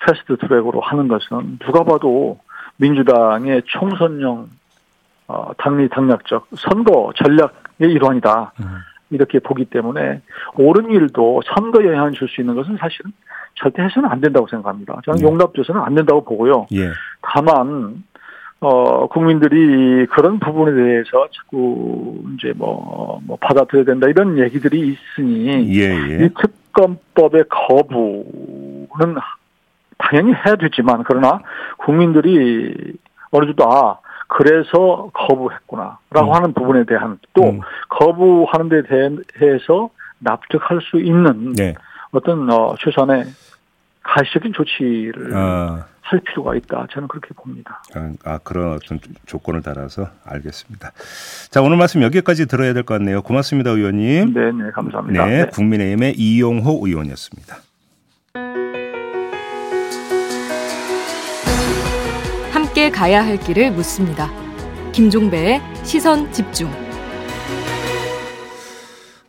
패스트 0.06 0.38
트랙으로 0.38 0.82
하는 0.82 1.08
것은 1.08 1.60
누가 1.60 1.84
봐도 1.84 2.40
민주당의 2.78 3.62
총선용 3.66 4.50
어, 5.28 5.52
당리 5.58 5.88
당략적 5.90 6.48
선거 6.58 7.14
전략의 7.16 7.94
일환이다. 7.94 8.54
음. 8.60 8.66
이렇게 9.10 9.40
보기 9.40 9.66
때문에 9.66 10.22
옳은 10.56 10.90
일도 10.92 11.42
선거 11.46 11.86
영향을 11.86 12.14
줄 12.14 12.28
수 12.28 12.42
있는 12.42 12.56
것은 12.56 12.78
사실은 12.78 13.12
절대 13.56 13.84
해서는 13.84 14.10
안 14.10 14.20
된다고 14.20 14.48
생각합니다. 14.48 15.00
저는 15.06 15.20
네. 15.20 15.28
용납돼서는 15.28 15.80
안 15.82 15.94
된다고 15.94 16.24
보고요. 16.24 16.66
예. 16.74 16.90
다만 17.22 18.04
어 18.64 19.08
국민들이 19.08 20.06
그런 20.06 20.40
부분에 20.40 20.74
대해서 20.74 21.28
자꾸 21.36 22.24
이제 22.34 22.54
뭐, 22.56 23.20
뭐 23.26 23.38
받아들여야 23.42 23.84
된다 23.84 24.08
이런 24.08 24.40
얘기들이 24.40 24.96
있으니 24.96 25.78
예, 25.78 25.90
예. 25.90 26.26
이 26.26 26.30
특검법의 26.30 27.44
거부는 27.50 29.16
당연히 29.98 30.34
해야 30.34 30.56
되지만 30.56 31.04
그러나 31.06 31.42
국민들이 31.78 32.74
어느 33.32 33.46
정도 33.48 33.70
아 33.70 34.00
그래서 34.30 35.10
거부했구나라고 35.14 36.30
음. 36.30 36.34
하는 36.34 36.54
부분에 36.54 36.86
대한 36.86 37.20
또 37.34 37.50
음. 37.50 37.60
거부하는 37.90 38.70
데 38.70 38.82
대해서 39.38 39.90
납득할 40.20 40.80
수 40.82 41.02
있는 41.02 41.52
네. 41.52 41.76
어떤 42.12 42.50
어, 42.50 42.76
최소한의 42.80 43.26
가시적인 44.04 44.54
조치를 44.54 45.36
아. 45.36 45.86
할 46.04 46.20
필요가 46.20 46.54
있다. 46.56 46.86
저는 46.92 47.08
그렇게 47.08 47.30
봅니다. 47.34 47.82
아, 47.96 48.12
아, 48.26 48.38
그런 48.44 48.74
어떤 48.74 49.00
조건을 49.26 49.62
달아서 49.62 50.10
알겠습니다. 50.26 50.92
자 51.50 51.62
오늘 51.62 51.78
말씀 51.78 52.02
여기까지 52.04 52.46
들어야 52.46 52.74
될 52.74 52.84
것 52.84 52.96
같네요. 52.98 53.22
고맙습니다, 53.22 53.72
의원님. 53.72 54.34
네, 54.34 54.52
네, 54.52 54.70
감사합니다. 54.72 55.26
네, 55.26 55.46
네. 55.46 55.50
국민의힘의 55.50 56.16
이용호 56.18 56.86
의원이었습니다. 56.86 57.56
함께 62.52 62.90
가야 62.90 63.26
할 63.26 63.38
길을 63.38 63.72
묻습니다. 63.72 64.30
김종배의 64.92 65.62
시선 65.84 66.32
집중. 66.32 66.70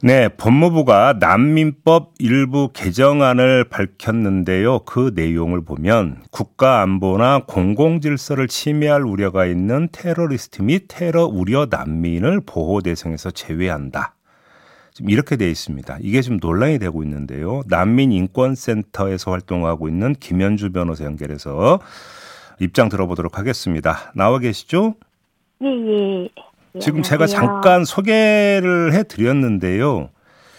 네, 0.05 0.29
법무부가 0.29 1.15
난민법 1.19 2.17
일부 2.19 2.69
개정안을 2.75 3.65
밝혔는데요. 3.71 4.81
그 4.81 5.13
내용을 5.15 5.65
보면 5.65 6.19
국가 6.31 6.83
안보나 6.83 7.45
공공 7.47 8.03
질서를 8.03 8.47
침해할 8.47 9.01
우려가 9.01 9.47
있는 9.47 9.89
테러리스트 9.93 10.61
및 10.61 10.85
테러 10.89 11.25
우려 11.25 11.69
난민을 11.71 12.43
보호 12.45 12.83
대상에서 12.83 13.31
제외한다. 13.31 14.15
지금 14.93 15.09
이렇게 15.09 15.37
돼 15.37 15.51
있습니다. 15.51 15.97
이게 16.03 16.21
좀 16.21 16.37
논란이 16.39 16.79
되고 16.81 17.03
있는데요. 17.03 17.63
난민 17.69 18.13
인권센터에서 18.13 19.31
활동하고 19.31 19.89
있는 19.89 20.13
김현주 20.13 20.73
변호사 20.73 21.07
연결해서 21.07 21.81
입장 22.61 22.91
들어보도록 22.91 23.39
하겠습니다. 23.39 24.13
나와 24.15 24.39
계시죠? 24.39 24.97
예, 25.63 25.67
예. 25.67 26.29
예, 26.75 26.79
지금 26.81 26.99
안녕하세요. 26.99 27.03
제가 27.05 27.27
잠깐 27.27 27.85
소개를 27.85 28.93
해 28.95 29.05
드렸는데요. 29.05 30.11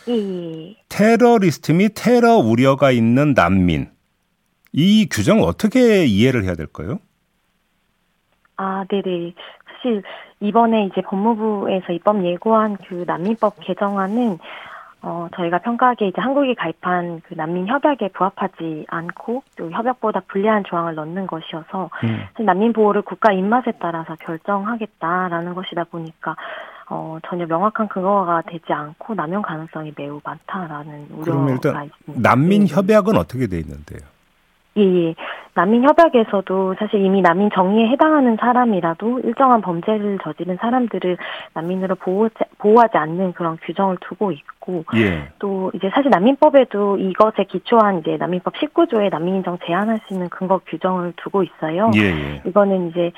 예, 0.07 0.13
예. 0.13 0.75
테러리스트 0.88 1.72
및 1.74 1.93
테러 1.95 2.38
우려가 2.38 2.91
있는 2.91 3.34
난민. 3.34 3.89
이 4.72 5.07
규정 5.10 5.41
어떻게 5.41 6.05
이해를 6.05 6.43
해야 6.43 6.55
될까요? 6.55 7.00
아, 8.57 8.86
네네. 8.89 9.34
사실 9.67 10.03
이번에 10.39 10.86
이제 10.86 11.01
법무부에서 11.01 11.91
입법 11.93 12.24
예고한 12.25 12.77
그 12.88 13.03
난민법 13.05 13.60
개정안은 13.62 14.38
어, 15.07 15.27
저희가 15.35 15.59
평가하기에 15.59 16.07
이제 16.07 16.19
한국이 16.19 16.55
가입한 16.55 17.21
그 17.27 17.35
난민 17.35 17.67
협약에 17.67 18.07
부합하지 18.09 18.88
않고 18.89 19.43
또 19.55 19.69
협약보다 19.69 20.21
불리한 20.27 20.63
조항을 20.63 20.95
넣는 20.95 21.27
것이어서 21.27 21.91
음. 22.03 22.43
난민 22.43 22.74
보호를 22.74 23.03
국가 23.03 23.31
입맛에 23.31 23.74
따라서 23.79 24.15
결정하겠다라는 24.15 25.53
것이다 25.53 25.83
보니까 25.83 26.35
어, 26.89 27.19
전혀 27.27 27.45
명확한 27.45 27.88
근거가 27.88 28.41
되지 28.47 28.74
않고 28.74 29.13
남용 29.13 29.43
가능성이 29.43 29.93
매우 29.95 30.19
많다라는 30.24 31.07
우려가 31.12 31.51
일단 31.51 31.85
있습니다. 31.85 32.27
난민 32.27 32.63
예. 32.63 32.74
협약은 32.74 33.15
어떻게 33.15 33.45
돼 33.45 33.59
있는데요? 33.59 34.14
예, 34.77 34.84
예. 34.84 35.15
난민 35.53 35.84
협약에서도 35.84 36.75
사실 36.77 37.00
이미 37.00 37.22
난민 37.22 37.50
정의에 37.53 37.88
해당하는 37.88 38.36
사람이라도 38.36 39.22
일정한 39.22 39.62
범죄를 39.62 40.20
저지른 40.22 40.58
사람들을 40.58 41.17
난민으로 41.53 41.96
보호, 41.96 42.27
보호하지 42.58 42.98
않는 42.98 43.34
그런 43.34 43.58
규정을 43.62 43.98
두고 44.01 44.32
있고 44.34 44.84
예. 44.96 45.29
또 45.39 45.72
이제 45.74 45.89
사실 45.94 46.12
난민법에도 46.12 46.98
이것에 46.98 47.46
기초한 47.46 48.00
이제 48.00 48.17
난민법 48.17 48.53
19조에 48.55 49.10
난민 49.10 49.36
인정 49.36 49.58
제한할 49.65 50.00
수 50.08 50.13
있는 50.13 50.27
근거 50.27 50.60
규정을 50.67 51.13
두고 51.15 51.44
있어요. 51.44 51.91
예, 51.96 52.01
예. 52.01 52.41
이거는 52.46 52.89
이제 52.89 53.13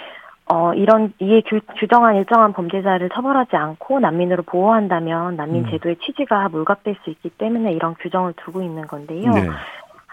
어 0.49 0.73
이런 0.75 1.13
이에 1.19 1.41
규, 1.41 1.59
규정한 1.77 2.15
일정한 2.15 2.53
범죄자를 2.53 3.09
처벌하지 3.09 3.55
않고 3.55 3.99
난민으로 3.99 4.43
보호한다면 4.43 5.35
난민 5.35 5.65
음. 5.65 5.69
제도의 5.71 5.97
취지가 5.97 6.49
물각될 6.49 6.95
수 7.03 7.09
있기 7.09 7.29
때문에 7.31 7.73
이런 7.73 7.95
규정을 7.95 8.33
두고 8.37 8.61
있는 8.61 8.87
건데요. 8.87 9.31
네. 9.31 9.49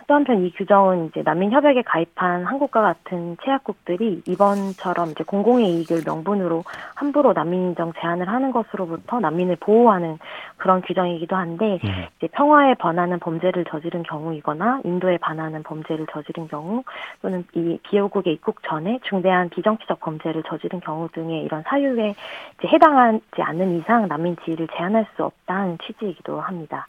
또 0.07 0.15
한편 0.15 0.45
이 0.45 0.53
규정은 0.53 1.07
이제 1.07 1.23
난민 1.23 1.51
협약에 1.53 1.83
가입한 1.83 2.45
한국과 2.45 2.83
같은 2.83 3.37
채약국들이 3.45 4.23
이번처럼 4.27 5.11
이제 5.11 5.25
공공의 5.25 5.71
이익을 5.71 6.03
명분으로 6.05 6.65
함부로 6.95 7.33
난민 7.33 7.69
인정 7.69 7.93
제한을 7.99 8.29
하는 8.29 8.53
것으로부터 8.53 9.21
난민을 9.21 9.57
보호하는 9.57 10.19
그런 10.57 10.83
규정이기도 10.83 11.37
한데 11.37 11.79
음. 11.85 12.07
이제 12.19 12.29
평화에 12.33 12.75
반하는 12.75 13.19
범죄를 13.19 13.65
저지른 13.69 14.03
경우이거나 14.03 14.81
인도에 14.85 15.19
반하는 15.19 15.63
범죄를 15.63 16.07
저지른 16.13 16.49
경우 16.49 16.85
또는 17.23 17.45
이 17.55 17.79
기여국에 17.89 18.33
입국 18.33 18.63
전에 18.63 18.99
중대한 19.03 19.49
비정치적 19.49 20.01
범죄를 20.01 20.43
저지른 20.49 20.81
경우 20.81 21.09
등의 21.13 21.43
이런 21.43 21.63
사유에 21.67 22.15
이제 22.59 22.69
해당하지 22.69 23.41
않는 23.41 23.79
이상 23.79 24.09
난민 24.09 24.37
지위를 24.45 24.69
제한할 24.77 25.07
수 25.17 25.25
없다는 25.25 25.79
취지이기도 25.79 26.41
합니다. 26.41 26.87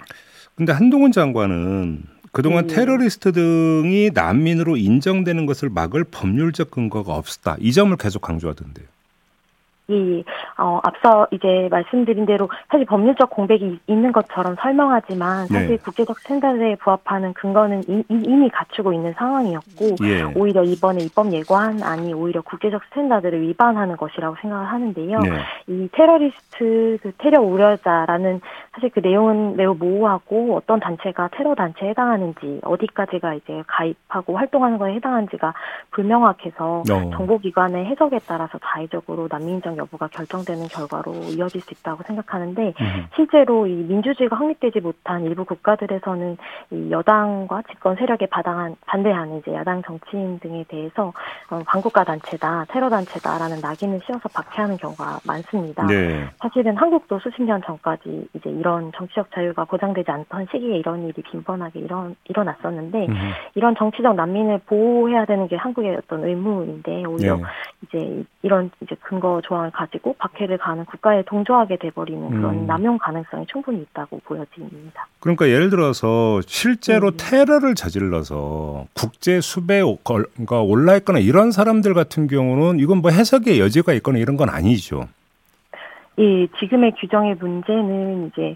근데 0.55 0.71
한동훈 0.71 1.11
장관은 1.11 2.14
그동안 2.35 2.65
음. 2.65 2.67
테러리스트 2.67 3.31
등이 3.31 4.11
난민으로 4.13 4.75
인정되는 4.75 5.45
것을 5.45 5.69
막을 5.69 6.03
법률적 6.03 6.69
근거가 6.69 7.15
없었다. 7.15 7.55
이 7.61 7.71
점을 7.71 7.95
계속 7.95 8.21
강조하던데요. 8.23 8.85
이, 9.87 10.23
어, 10.57 10.79
앞서 10.83 11.27
이제 11.31 11.67
말씀드린 11.69 12.25
대로 12.25 12.49
사실 12.69 12.85
법률적 12.85 13.29
공백이 13.29 13.79
있는 13.87 14.11
것처럼 14.11 14.55
설명하지만 14.59 15.47
사실 15.47 15.67
네. 15.69 15.77
국제적 15.77 16.17
스탠다드에 16.19 16.75
부합하는 16.75 17.33
근거는 17.33 17.83
이, 17.87 18.03
이- 18.09 18.23
이미 18.25 18.49
갖추고 18.49 18.93
있는 18.93 19.13
상황이었고 19.13 19.95
예. 20.03 20.23
오히려 20.35 20.63
이번에 20.63 21.03
입법 21.03 21.31
예고안이 21.31 22.13
오히려 22.13 22.41
국제적 22.41 22.83
스탠다드를 22.85 23.41
위반하는 23.41 23.95
것이라고 23.97 24.35
생각을 24.41 24.65
하는데요. 24.65 25.19
네. 25.19 25.29
이 25.67 25.87
테러리스트 25.91 26.97
그 27.01 27.11
테러 27.17 27.41
우려자라는 27.41 28.41
사실 28.73 28.89
그 28.89 28.99
내용은 28.99 29.55
매우 29.55 29.75
모호하고 29.75 30.55
어떤 30.55 30.79
단체가 30.79 31.29
테러 31.31 31.55
단체에 31.55 31.89
해당하는지 31.89 32.61
어디까지가 32.63 33.35
이제 33.35 33.63
가입하고 33.67 34.37
활동하는 34.37 34.77
거에 34.77 34.95
해당하는지가 34.95 35.53
불명확해서 35.91 36.83
어. 36.91 37.09
정보기관의 37.15 37.85
해석에 37.85 38.19
따라서 38.27 38.57
자의적으로 38.63 39.27
난민 39.29 39.61
인정 39.75 39.77
여부가 39.77 40.07
결정되는 40.07 40.67
결과로 40.67 41.13
이어질 41.13 41.61
수 41.61 41.73
있다고 41.73 42.03
생각하는데 42.03 42.73
음. 42.79 43.07
실제로 43.15 43.67
이 43.67 43.73
민주주의가 43.73 44.35
확립되지 44.35 44.79
못한 44.79 45.23
일부 45.23 45.45
국가들에서는 45.45 46.37
이 46.71 46.91
여당과 46.91 47.63
집권 47.69 47.95
세력에 47.95 48.25
바당한, 48.27 48.75
반대하는 48.85 49.39
이제 49.39 49.53
야당 49.53 49.83
정치인 49.83 50.39
등에 50.39 50.63
대해서 50.67 51.13
어, 51.49 51.61
반국가 51.65 52.03
단체다, 52.03 52.65
테러 52.69 52.89
단체다라는 52.89 53.59
낙인을 53.61 54.01
씌워서 54.05 54.29
박해하는 54.29 54.77
경우가 54.77 55.19
많습니다. 55.25 55.85
네. 55.85 56.27
사실은 56.39 56.75
한국도 56.77 57.19
수십 57.19 57.43
년 57.43 57.61
전까지 57.63 58.27
이제 58.33 58.49
이런 58.49 58.91
정치적 58.95 59.31
자유가 59.31 59.65
보장되지 59.65 60.09
않던 60.09 60.47
시기에 60.51 60.77
이런 60.77 61.03
일이 61.03 61.21
빈번하게 61.21 61.79
일어, 61.81 62.09
일어났었는데 62.25 63.07
음. 63.07 63.31
이런 63.55 63.75
정치적 63.75 64.15
난민을 64.15 64.61
보호해야 64.65 65.25
되는 65.25 65.47
게 65.47 65.55
한국의 65.55 65.97
어떤 65.97 66.23
의무인데 66.23 67.05
오히려 67.05 67.37
네. 67.37 67.43
이제 67.83 68.23
이런 68.41 68.71
이제 68.81 68.95
근거 69.01 69.41
조항 69.43 69.64
을 69.65 69.71
가지고 69.71 70.15
박해를 70.17 70.57
가는 70.57 70.85
국가에 70.85 71.23
동조하게 71.23 71.77
돼버리는 71.77 72.29
그런 72.29 72.55
음. 72.55 72.67
남용 72.67 72.97
가능성이 72.97 73.45
충분히 73.47 73.81
있다고 73.81 74.21
보여집니다. 74.23 75.07
그러니까 75.19 75.47
예를 75.49 75.69
들어서 75.69 76.39
실제로 76.45 77.07
음. 77.09 77.13
테러를 77.17 77.75
저질러서 77.75 78.85
국제 78.93 79.41
수배에 79.41 79.81
걸- 80.03 80.25
그러니까 80.33 80.61
올라 80.61 80.95
있거나 80.97 81.19
이런 81.19 81.51
사람들 81.51 81.93
같은 81.93 82.27
경우는 82.27 82.79
이건 82.79 82.99
뭐 82.99 83.11
해석의 83.11 83.59
여지가 83.59 83.93
있거나 83.93 84.17
이런 84.19 84.37
건 84.37 84.49
아니죠. 84.49 85.07
이 86.17 86.47
지금의 86.59 86.93
규정의 86.99 87.35
문제는 87.35 88.27
이제 88.27 88.55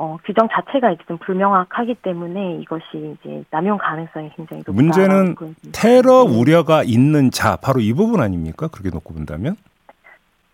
어, 0.00 0.16
규정 0.24 0.46
자체가 0.48 0.92
이제 0.92 1.02
좀 1.08 1.18
불명확하기 1.18 1.96
때문에 2.02 2.58
이것이 2.60 3.16
이제 3.20 3.42
남용 3.50 3.78
가능성이 3.78 4.30
굉장히 4.36 4.62
높다. 4.64 4.72
문제는 4.72 5.34
테러 5.72 6.22
우려가 6.22 6.84
있는 6.84 7.32
자 7.32 7.56
바로 7.56 7.80
이 7.80 7.92
부분 7.92 8.20
아닙니까? 8.20 8.68
그렇게 8.68 8.90
놓고 8.90 9.12
본다면? 9.14 9.56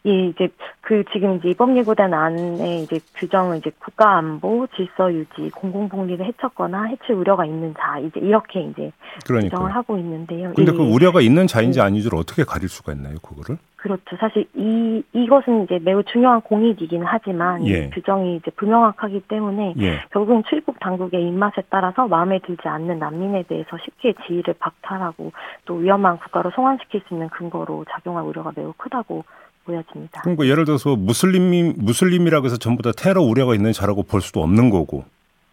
예, 0.06 0.26
이제 0.26 0.48
그 0.82 1.02
지금 1.12 1.36
이제 1.36 1.48
입법 1.48 1.74
예고된 1.74 2.12
안에 2.12 2.82
이제 2.82 3.00
규정은 3.14 3.58
이제 3.58 3.70
국가 3.78 4.18
안보, 4.18 4.66
질서 4.76 5.12
유지, 5.12 5.50
공공 5.54 5.88
복리를 5.88 6.24
해쳤거나 6.26 6.84
해칠 6.84 7.14
우려가 7.14 7.46
있는 7.46 7.72
자 7.74 7.98
이제 7.98 8.20
이렇게 8.20 8.60
이제 8.60 8.92
규정을 9.26 9.48
그러니까. 9.48 9.66
하고 9.66 9.96
있는데요. 9.96 10.52
근데 10.54 10.72
예, 10.72 10.76
그 10.76 10.82
우려가 10.82 11.22
있는 11.22 11.46
자인지 11.46 11.80
아닌지를 11.80 12.18
어떻게 12.18 12.44
가릴 12.44 12.68
수가 12.68 12.92
있나요, 12.92 13.16
그거를? 13.22 13.58
그렇죠. 13.76 14.16
사실 14.18 14.46
이 14.54 15.02
이것은 15.12 15.64
이제 15.64 15.78
매우 15.78 16.02
중요한 16.04 16.40
공익이기는 16.42 17.06
하지만 17.06 17.66
예. 17.66 17.84
이 17.84 17.90
규정이 17.90 18.36
이제 18.36 18.50
불명확하기 18.52 19.24
때문에 19.28 19.74
예. 19.78 20.00
결국은 20.10 20.42
출입국 20.48 20.80
당국의 20.80 21.26
입맛에 21.28 21.62
따라서 21.68 22.08
마음에 22.08 22.38
들지 22.40 22.66
않는 22.66 22.98
난민에 22.98 23.42
대해서 23.42 23.76
쉽게 23.84 24.14
지위를 24.26 24.54
박탈하고 24.58 25.32
또 25.64 25.74
위험한 25.74 26.18
국가로 26.18 26.50
송환시킬 26.54 27.02
수 27.06 27.14
있는 27.14 27.28
근거로 27.28 27.84
작용할 27.90 28.24
우려가 28.24 28.52
매우 28.54 28.72
크다고 28.74 29.24
보여집니다. 29.64 30.20
그러니까 30.22 30.46
예를 30.46 30.64
들어서 30.64 30.96
무슬림 30.96 31.74
무슬림이라고 31.76 32.46
해서 32.46 32.56
전부 32.56 32.82
다 32.82 32.92
테러 32.96 33.22
우려가 33.22 33.54
있는 33.54 33.72
자라고 33.72 34.02
볼 34.02 34.20
수도 34.20 34.42
없는 34.42 34.70
거고. 34.70 35.04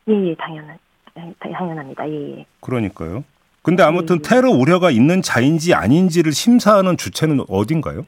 예, 0.09 0.13
예, 0.13 0.35
당연한 0.35 0.77
예, 1.17 1.33
당연합니다. 1.39 2.09
예, 2.09 2.39
예. 2.39 2.45
그러니까요. 2.59 3.23
근데 3.63 3.83
아무튼 3.83 4.21
네. 4.21 4.29
테러 4.29 4.49
우려가 4.49 4.89
있는 4.89 5.21
자인지 5.21 5.73
아닌지를 5.73 6.31
심사하는 6.31 6.97
주체는 6.97 7.45
어딘가요? 7.47 8.05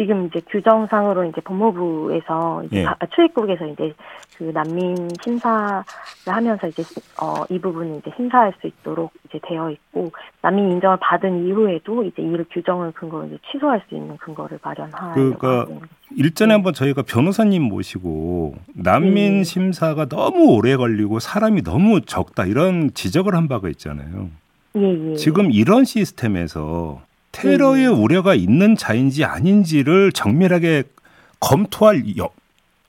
지금 0.00 0.28
이제 0.28 0.40
규정상으로 0.48 1.24
이제 1.24 1.42
법무부에서 1.42 2.64
이제 2.64 2.78
예. 2.80 2.84
가- 2.84 2.96
출입국에서 3.14 3.66
이제 3.66 3.92
그 4.38 4.44
난민 4.44 5.10
심사를 5.22 5.82
하면서 6.26 6.66
이제 6.68 6.82
어 7.20 7.44
이 7.50 7.58
부분을 7.58 7.98
이제 7.98 8.10
심사할 8.16 8.54
수 8.60 8.66
있도록 8.66 9.12
이제 9.28 9.38
되어 9.46 9.70
있고 9.70 10.10
난민 10.40 10.70
인정을 10.72 10.96
받은 11.02 11.46
이후에도 11.46 12.02
이제 12.04 12.22
이 12.22 12.34
규정을 12.50 12.92
근거로 12.92 13.26
이제 13.26 13.36
취소할 13.52 13.82
수 13.90 13.94
있는 13.94 14.16
근거를 14.16 14.58
마련하려고 14.62 15.12
그러니까 15.14 15.60
하고 15.60 15.70
있는 15.72 15.82
일전에 16.16 16.54
한번 16.54 16.72
저희가 16.72 17.02
변호사님 17.02 17.62
모시고 17.64 18.54
난민 18.74 19.38
네. 19.38 19.44
심사가 19.44 20.06
너무 20.06 20.54
오래 20.54 20.76
걸리고 20.76 21.18
사람이 21.18 21.62
너무 21.62 22.00
적다 22.00 22.46
이런 22.46 22.94
지적을 22.94 23.34
한 23.34 23.48
바가 23.48 23.68
있잖아요. 23.68 24.28
예, 24.76 25.10
예. 25.10 25.14
지금 25.16 25.50
이런 25.50 25.84
시스템에서 25.84 27.02
테러의 27.32 27.88
음. 27.88 28.02
우려가 28.02 28.34
있는 28.34 28.76
자인지 28.76 29.24
아닌지를 29.24 30.12
정밀하게 30.12 30.84
검토할 31.40 32.02
여, 32.18 32.28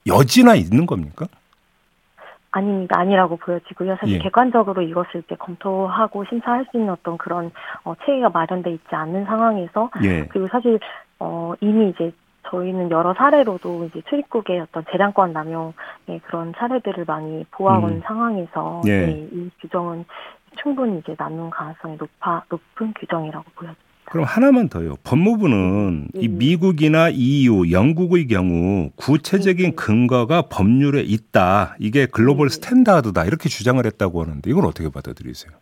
여지나 0.06 0.54
있는 0.54 0.86
겁니까? 0.86 1.26
아닙니다. 2.50 2.98
아니라고 2.98 3.36
보여지고요. 3.36 3.96
사실 3.98 4.16
예. 4.16 4.18
객관적으로 4.18 4.82
이것을 4.82 5.22
이제 5.24 5.34
검토하고 5.36 6.24
심사할 6.26 6.66
수 6.70 6.76
있는 6.76 6.92
어떤 6.92 7.16
그런 7.16 7.50
어, 7.84 7.94
체계가 8.04 8.28
마련돼 8.28 8.72
있지 8.72 8.94
않는 8.94 9.24
상황에서 9.24 9.90
예. 10.04 10.26
그리고 10.26 10.48
사실 10.48 10.78
어, 11.18 11.54
이미 11.60 11.88
이제 11.90 12.12
저희는 12.50 12.90
여러 12.90 13.14
사례로도 13.14 13.86
이제 13.86 14.02
출입국의 14.08 14.60
어떤 14.60 14.84
재량권 14.90 15.32
남용의 15.32 16.20
그런 16.24 16.52
사례들을 16.58 17.04
많이 17.06 17.44
보아온 17.50 17.84
음. 17.84 18.02
상황에서 18.04 18.82
예. 18.86 19.06
네, 19.06 19.28
이 19.32 19.50
규정은 19.60 20.04
충분히 20.60 20.98
이제 20.98 21.14
남용 21.16 21.48
가능성이 21.48 21.96
높아 21.96 22.44
높은 22.50 22.92
규정이라고 22.98 23.44
보여집니다. 23.54 23.91
그럼 24.12 24.26
하나만 24.28 24.68
더요. 24.68 24.96
법무부는 25.04 26.08
이 26.16 26.28
음. 26.28 26.36
미국이나 26.36 27.08
EU, 27.08 27.72
영국의 27.72 28.26
경우 28.26 28.90
구체적인 28.96 29.70
음. 29.70 29.74
근거가 29.74 30.42
법률에 30.50 31.00
있다. 31.00 31.76
이게 31.78 32.04
글로벌 32.04 32.46
음. 32.46 32.48
스탠다드다. 32.50 33.24
이렇게 33.24 33.48
주장을 33.48 33.82
했다고 33.82 34.20
하는데 34.20 34.50
이걸 34.50 34.66
어떻게 34.66 34.90
받아들이세요? 34.90 35.56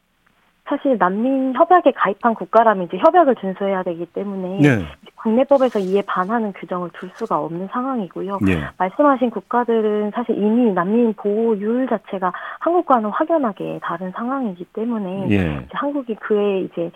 사실 0.65 0.99
난민 0.99 1.55
협약에 1.55 1.93
가입한 1.93 2.35
국가라면 2.35 2.87
이제 2.87 2.99
협약을 2.99 3.37
준수해야 3.37 3.85
되기 3.85 4.05
때문에 4.07 4.59
네. 4.59 4.85
국내법에서 5.15 5.79
이에 5.79 6.03
반하는 6.03 6.53
규정을 6.53 6.91
둘 6.93 7.11
수가 7.15 7.39
없는 7.39 7.69
상황이고요. 7.71 8.41
예. 8.49 8.69
말씀하신 8.79 9.31
국가들은 9.31 10.11
사실 10.15 10.37
이미 10.37 10.73
난민 10.73 11.15
보호율 11.15 11.89
자체가 11.89 12.33
한국과는 12.61 13.11
확연하게 13.11 13.79
다른 13.83 14.11
상황이기 14.13 14.65
때문에 14.73 15.29
예. 15.31 15.37
이제 15.37 15.71
한국이 15.73 16.15
그에 16.17 16.63
이제 16.63 16.91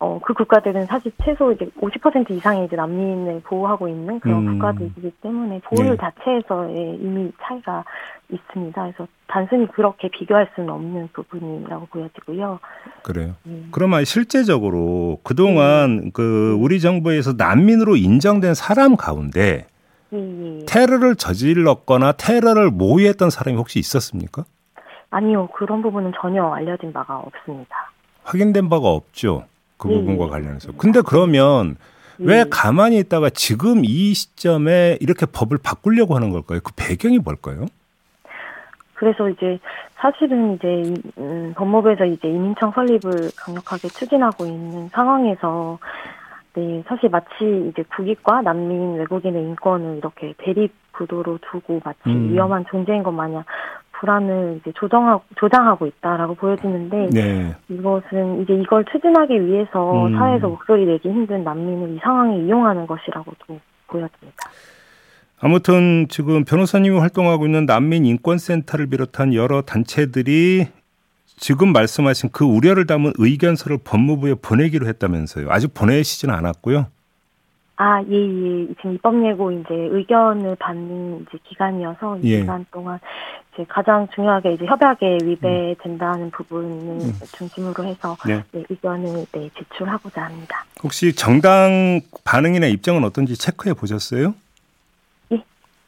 어, 0.00 0.18
그 0.24 0.32
국가들은 0.32 0.86
사실 0.86 1.12
최소 1.22 1.52
이제 1.52 1.66
50% 1.78 2.30
이상의 2.30 2.64
이제 2.64 2.74
난민을 2.74 3.42
보호하고 3.44 3.86
있는 3.86 4.18
그런 4.18 4.48
음. 4.48 4.52
국가들이기 4.52 5.10
때문에 5.22 5.60
보호율 5.60 5.90
네. 5.90 5.96
자체에서의 5.98 6.96
이미 6.96 7.30
차이가 7.42 7.84
있습니다. 8.30 8.80
그래서 8.80 9.06
단순히 9.26 9.68
그렇게 9.68 10.08
비교할 10.08 10.48
수는 10.54 10.70
없는 10.70 11.10
부분이라고 11.12 11.86
보여지고요. 11.86 12.60
그래요. 13.02 13.34
음. 13.44 13.68
그러면 13.72 14.06
실제적으로 14.06 15.18
그동안 15.22 16.10
그 16.14 16.56
우리 16.58 16.80
정부에서 16.80 17.34
난민으로 17.36 17.96
인정된 17.96 18.54
사람 18.54 18.96
가운데 18.96 19.66
예, 20.14 20.18
예. 20.18 20.64
테러를 20.66 21.14
저질렀거나 21.16 22.12
테러를 22.12 22.70
모의했던 22.70 23.28
사람이 23.28 23.58
혹시 23.58 23.78
있었습니까? 23.78 24.44
아니요, 25.10 25.48
그런 25.48 25.82
부분은 25.82 26.12
전혀 26.18 26.42
알려진 26.50 26.90
바가 26.94 27.18
없습니다. 27.18 27.92
확인된 28.24 28.70
바가 28.70 28.88
없죠. 28.88 29.44
그 29.80 29.90
예, 29.90 29.94
부분과 29.94 30.26
예. 30.26 30.28
관련해서. 30.28 30.72
근데 30.76 31.00
그러면 31.00 31.76
왜 32.18 32.40
예. 32.40 32.44
가만히 32.50 32.98
있다가 32.98 33.30
지금 33.30 33.82
이 33.84 34.12
시점에 34.14 34.98
이렇게 35.00 35.24
법을 35.26 35.58
바꾸려고 35.62 36.14
하는 36.14 36.30
걸까요? 36.30 36.60
그 36.62 36.72
배경이 36.76 37.18
뭘까요? 37.18 37.64
그래서 38.94 39.28
이제 39.30 39.58
사실은 39.94 40.54
이제 40.56 40.68
이- 40.68 41.02
음, 41.18 41.54
법무부에서 41.56 42.04
이제 42.04 42.28
이민청 42.28 42.72
설립을 42.72 43.30
강력하게 43.36 43.88
추진하고 43.88 44.44
있는 44.44 44.88
상황에서 44.88 45.78
네 46.52 46.82
사실 46.86 47.08
마치 47.08 47.70
이제 47.70 47.82
국익과 47.96 48.42
난민 48.42 48.96
외국인의 48.98 49.42
인권을 49.42 49.96
이렇게 49.98 50.34
대립 50.38 50.72
구도로 50.92 51.38
두고 51.50 51.80
마치 51.84 52.00
음. 52.08 52.32
위험한 52.32 52.66
존재인 52.70 53.02
것 53.02 53.10
마냥 53.12 53.44
불안을 54.00 54.60
이제 54.60 54.72
조정하고 54.76 55.22
조장하고 55.36 55.86
있다라고 55.86 56.34
보여지는데 56.34 57.10
네. 57.12 57.54
이것은 57.68 58.42
이제 58.42 58.54
이걸 58.54 58.84
추진하기 58.86 59.46
위해서 59.46 60.06
음. 60.06 60.16
사회에서 60.16 60.48
목소리 60.48 60.86
내기 60.86 61.08
힘든 61.08 61.44
난민을 61.44 61.96
이 61.96 61.98
상황에 62.02 62.38
이용하는 62.38 62.86
것이라고도 62.86 63.60
보여집니다. 63.86 64.36
아무튼 65.42 66.06
지금 66.08 66.44
변호사님이 66.44 66.98
활동하고 66.98 67.46
있는 67.46 67.66
난민 67.66 68.04
인권센터를 68.06 68.88
비롯한 68.88 69.34
여러 69.34 69.62
단체들이 69.62 70.66
지금 71.36 71.72
말씀하신 71.72 72.30
그 72.32 72.44
우려를 72.44 72.86
담은 72.86 73.12
의견서를 73.16 73.78
법무부에 73.84 74.34
보내기로 74.42 74.86
했다면서요. 74.86 75.48
아직 75.50 75.72
보내시지는 75.72 76.34
않았고요. 76.34 76.86
아, 77.82 78.02
예, 78.02 78.14
예. 78.14 78.66
지금 78.74 78.92
입법 78.92 79.26
예고 79.26 79.50
이제 79.50 79.68
의견을 79.70 80.56
받는 80.56 81.22
이제 81.22 81.38
기간이어서 81.44 82.18
이 82.18 82.30
예. 82.30 82.40
기간 82.40 82.66
동안 82.70 83.00
이제 83.60 83.66
가장 83.68 84.08
중요하게 84.14 84.54
이제 84.54 84.64
협약에 84.66 85.18
위배된다는 85.22 86.30
부분을 86.30 86.70
음. 86.70 87.12
중심으로 87.36 87.84
해서 87.84 88.16
네. 88.26 88.42
네, 88.52 88.64
의견을 88.68 89.26
네, 89.32 89.50
제출하고자 89.56 90.22
합니다. 90.22 90.64
혹시 90.82 91.14
정당 91.14 92.00
반응이나 92.24 92.66
입장은 92.66 93.04
어떤지 93.04 93.36
체크해 93.36 93.74
보셨어요? 93.74 94.34
예. 95.32 95.42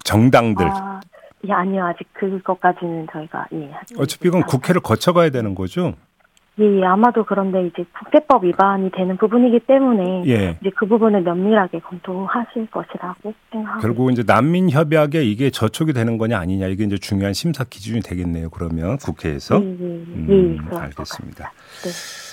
정당들. 0.05 0.67
아, 0.67 1.01
예, 1.49 1.53
아니요. 1.53 1.87
아직 1.87 2.07
그것까지는 2.13 3.07
저희가 3.11 3.47
예. 3.55 3.71
어차피 3.99 4.29
이건. 4.29 4.43
국회를 4.43 4.81
거쳐가야 4.83 5.31
되는 5.31 5.55
거죠? 5.55 5.95
예, 6.61 6.65
예, 6.65 6.85
아마도 6.85 7.25
그런데 7.25 7.67
이제 7.67 7.85
국제법 7.99 8.45
위반이 8.45 8.91
되는 8.91 9.17
부분이기 9.17 9.61
때문에 9.61 10.25
예. 10.27 10.59
이제 10.61 10.71
그 10.77 10.87
부분을 10.87 11.23
면밀하게 11.23 11.81
검토하실 11.81 12.67
것이라고 12.71 13.33
생각하고 13.51 13.81
결국 13.81 14.13
이제 14.13 14.23
난민 14.27 14.71
협약에 14.71 15.25
이게 15.25 15.49
저촉이 15.49 15.95
되는 15.95 16.19
거냐 16.19 16.39
아니냐 16.39 16.67
이게 16.67 16.85
이제 16.85 16.99
중요한 16.99 17.33
심사 17.33 17.65
기준이 17.65 18.01
되겠네요. 18.01 18.51
그러면 18.51 18.99
국회에서. 18.99 19.63
예, 19.63 19.67
예, 19.67 19.71
예, 19.71 19.87
음, 19.87 20.57
예, 20.71 20.77
알겠습니다. 20.77 20.95
같습니다. 20.95 21.53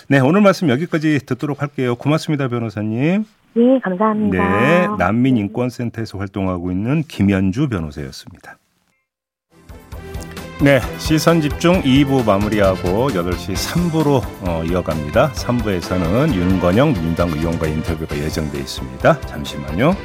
네, 0.09 0.19
오늘 0.19 0.41
말씀 0.41 0.69
여기까지 0.69 1.19
듣도록 1.25 1.61
할게요. 1.61 1.95
고맙습니다, 1.95 2.49
변호사님. 2.49 3.23
네, 3.53 3.75
예, 3.75 3.79
감사합니다. 3.79 4.59
네, 4.59 4.87
난민 4.97 5.37
인권센터에서 5.37 6.17
활동하고 6.17 6.71
있는 6.71 7.03
김현주 7.03 7.69
변호사였습니다. 7.69 8.58
네, 10.61 10.81
시선 10.97 11.39
집중 11.39 11.81
2부 11.83 12.25
마무리하고 12.25 13.07
8시 13.11 13.53
3부로 13.53 14.21
어, 14.41 14.61
이어갑니다. 14.65 15.31
3부에서는 15.31 16.33
윤건영 16.33 16.91
민당 16.93 17.29
의원과 17.29 17.65
인터뷰가 17.67 18.17
예정돼 18.17 18.59
있습니다. 18.59 19.21
잠시만요. 19.21 19.95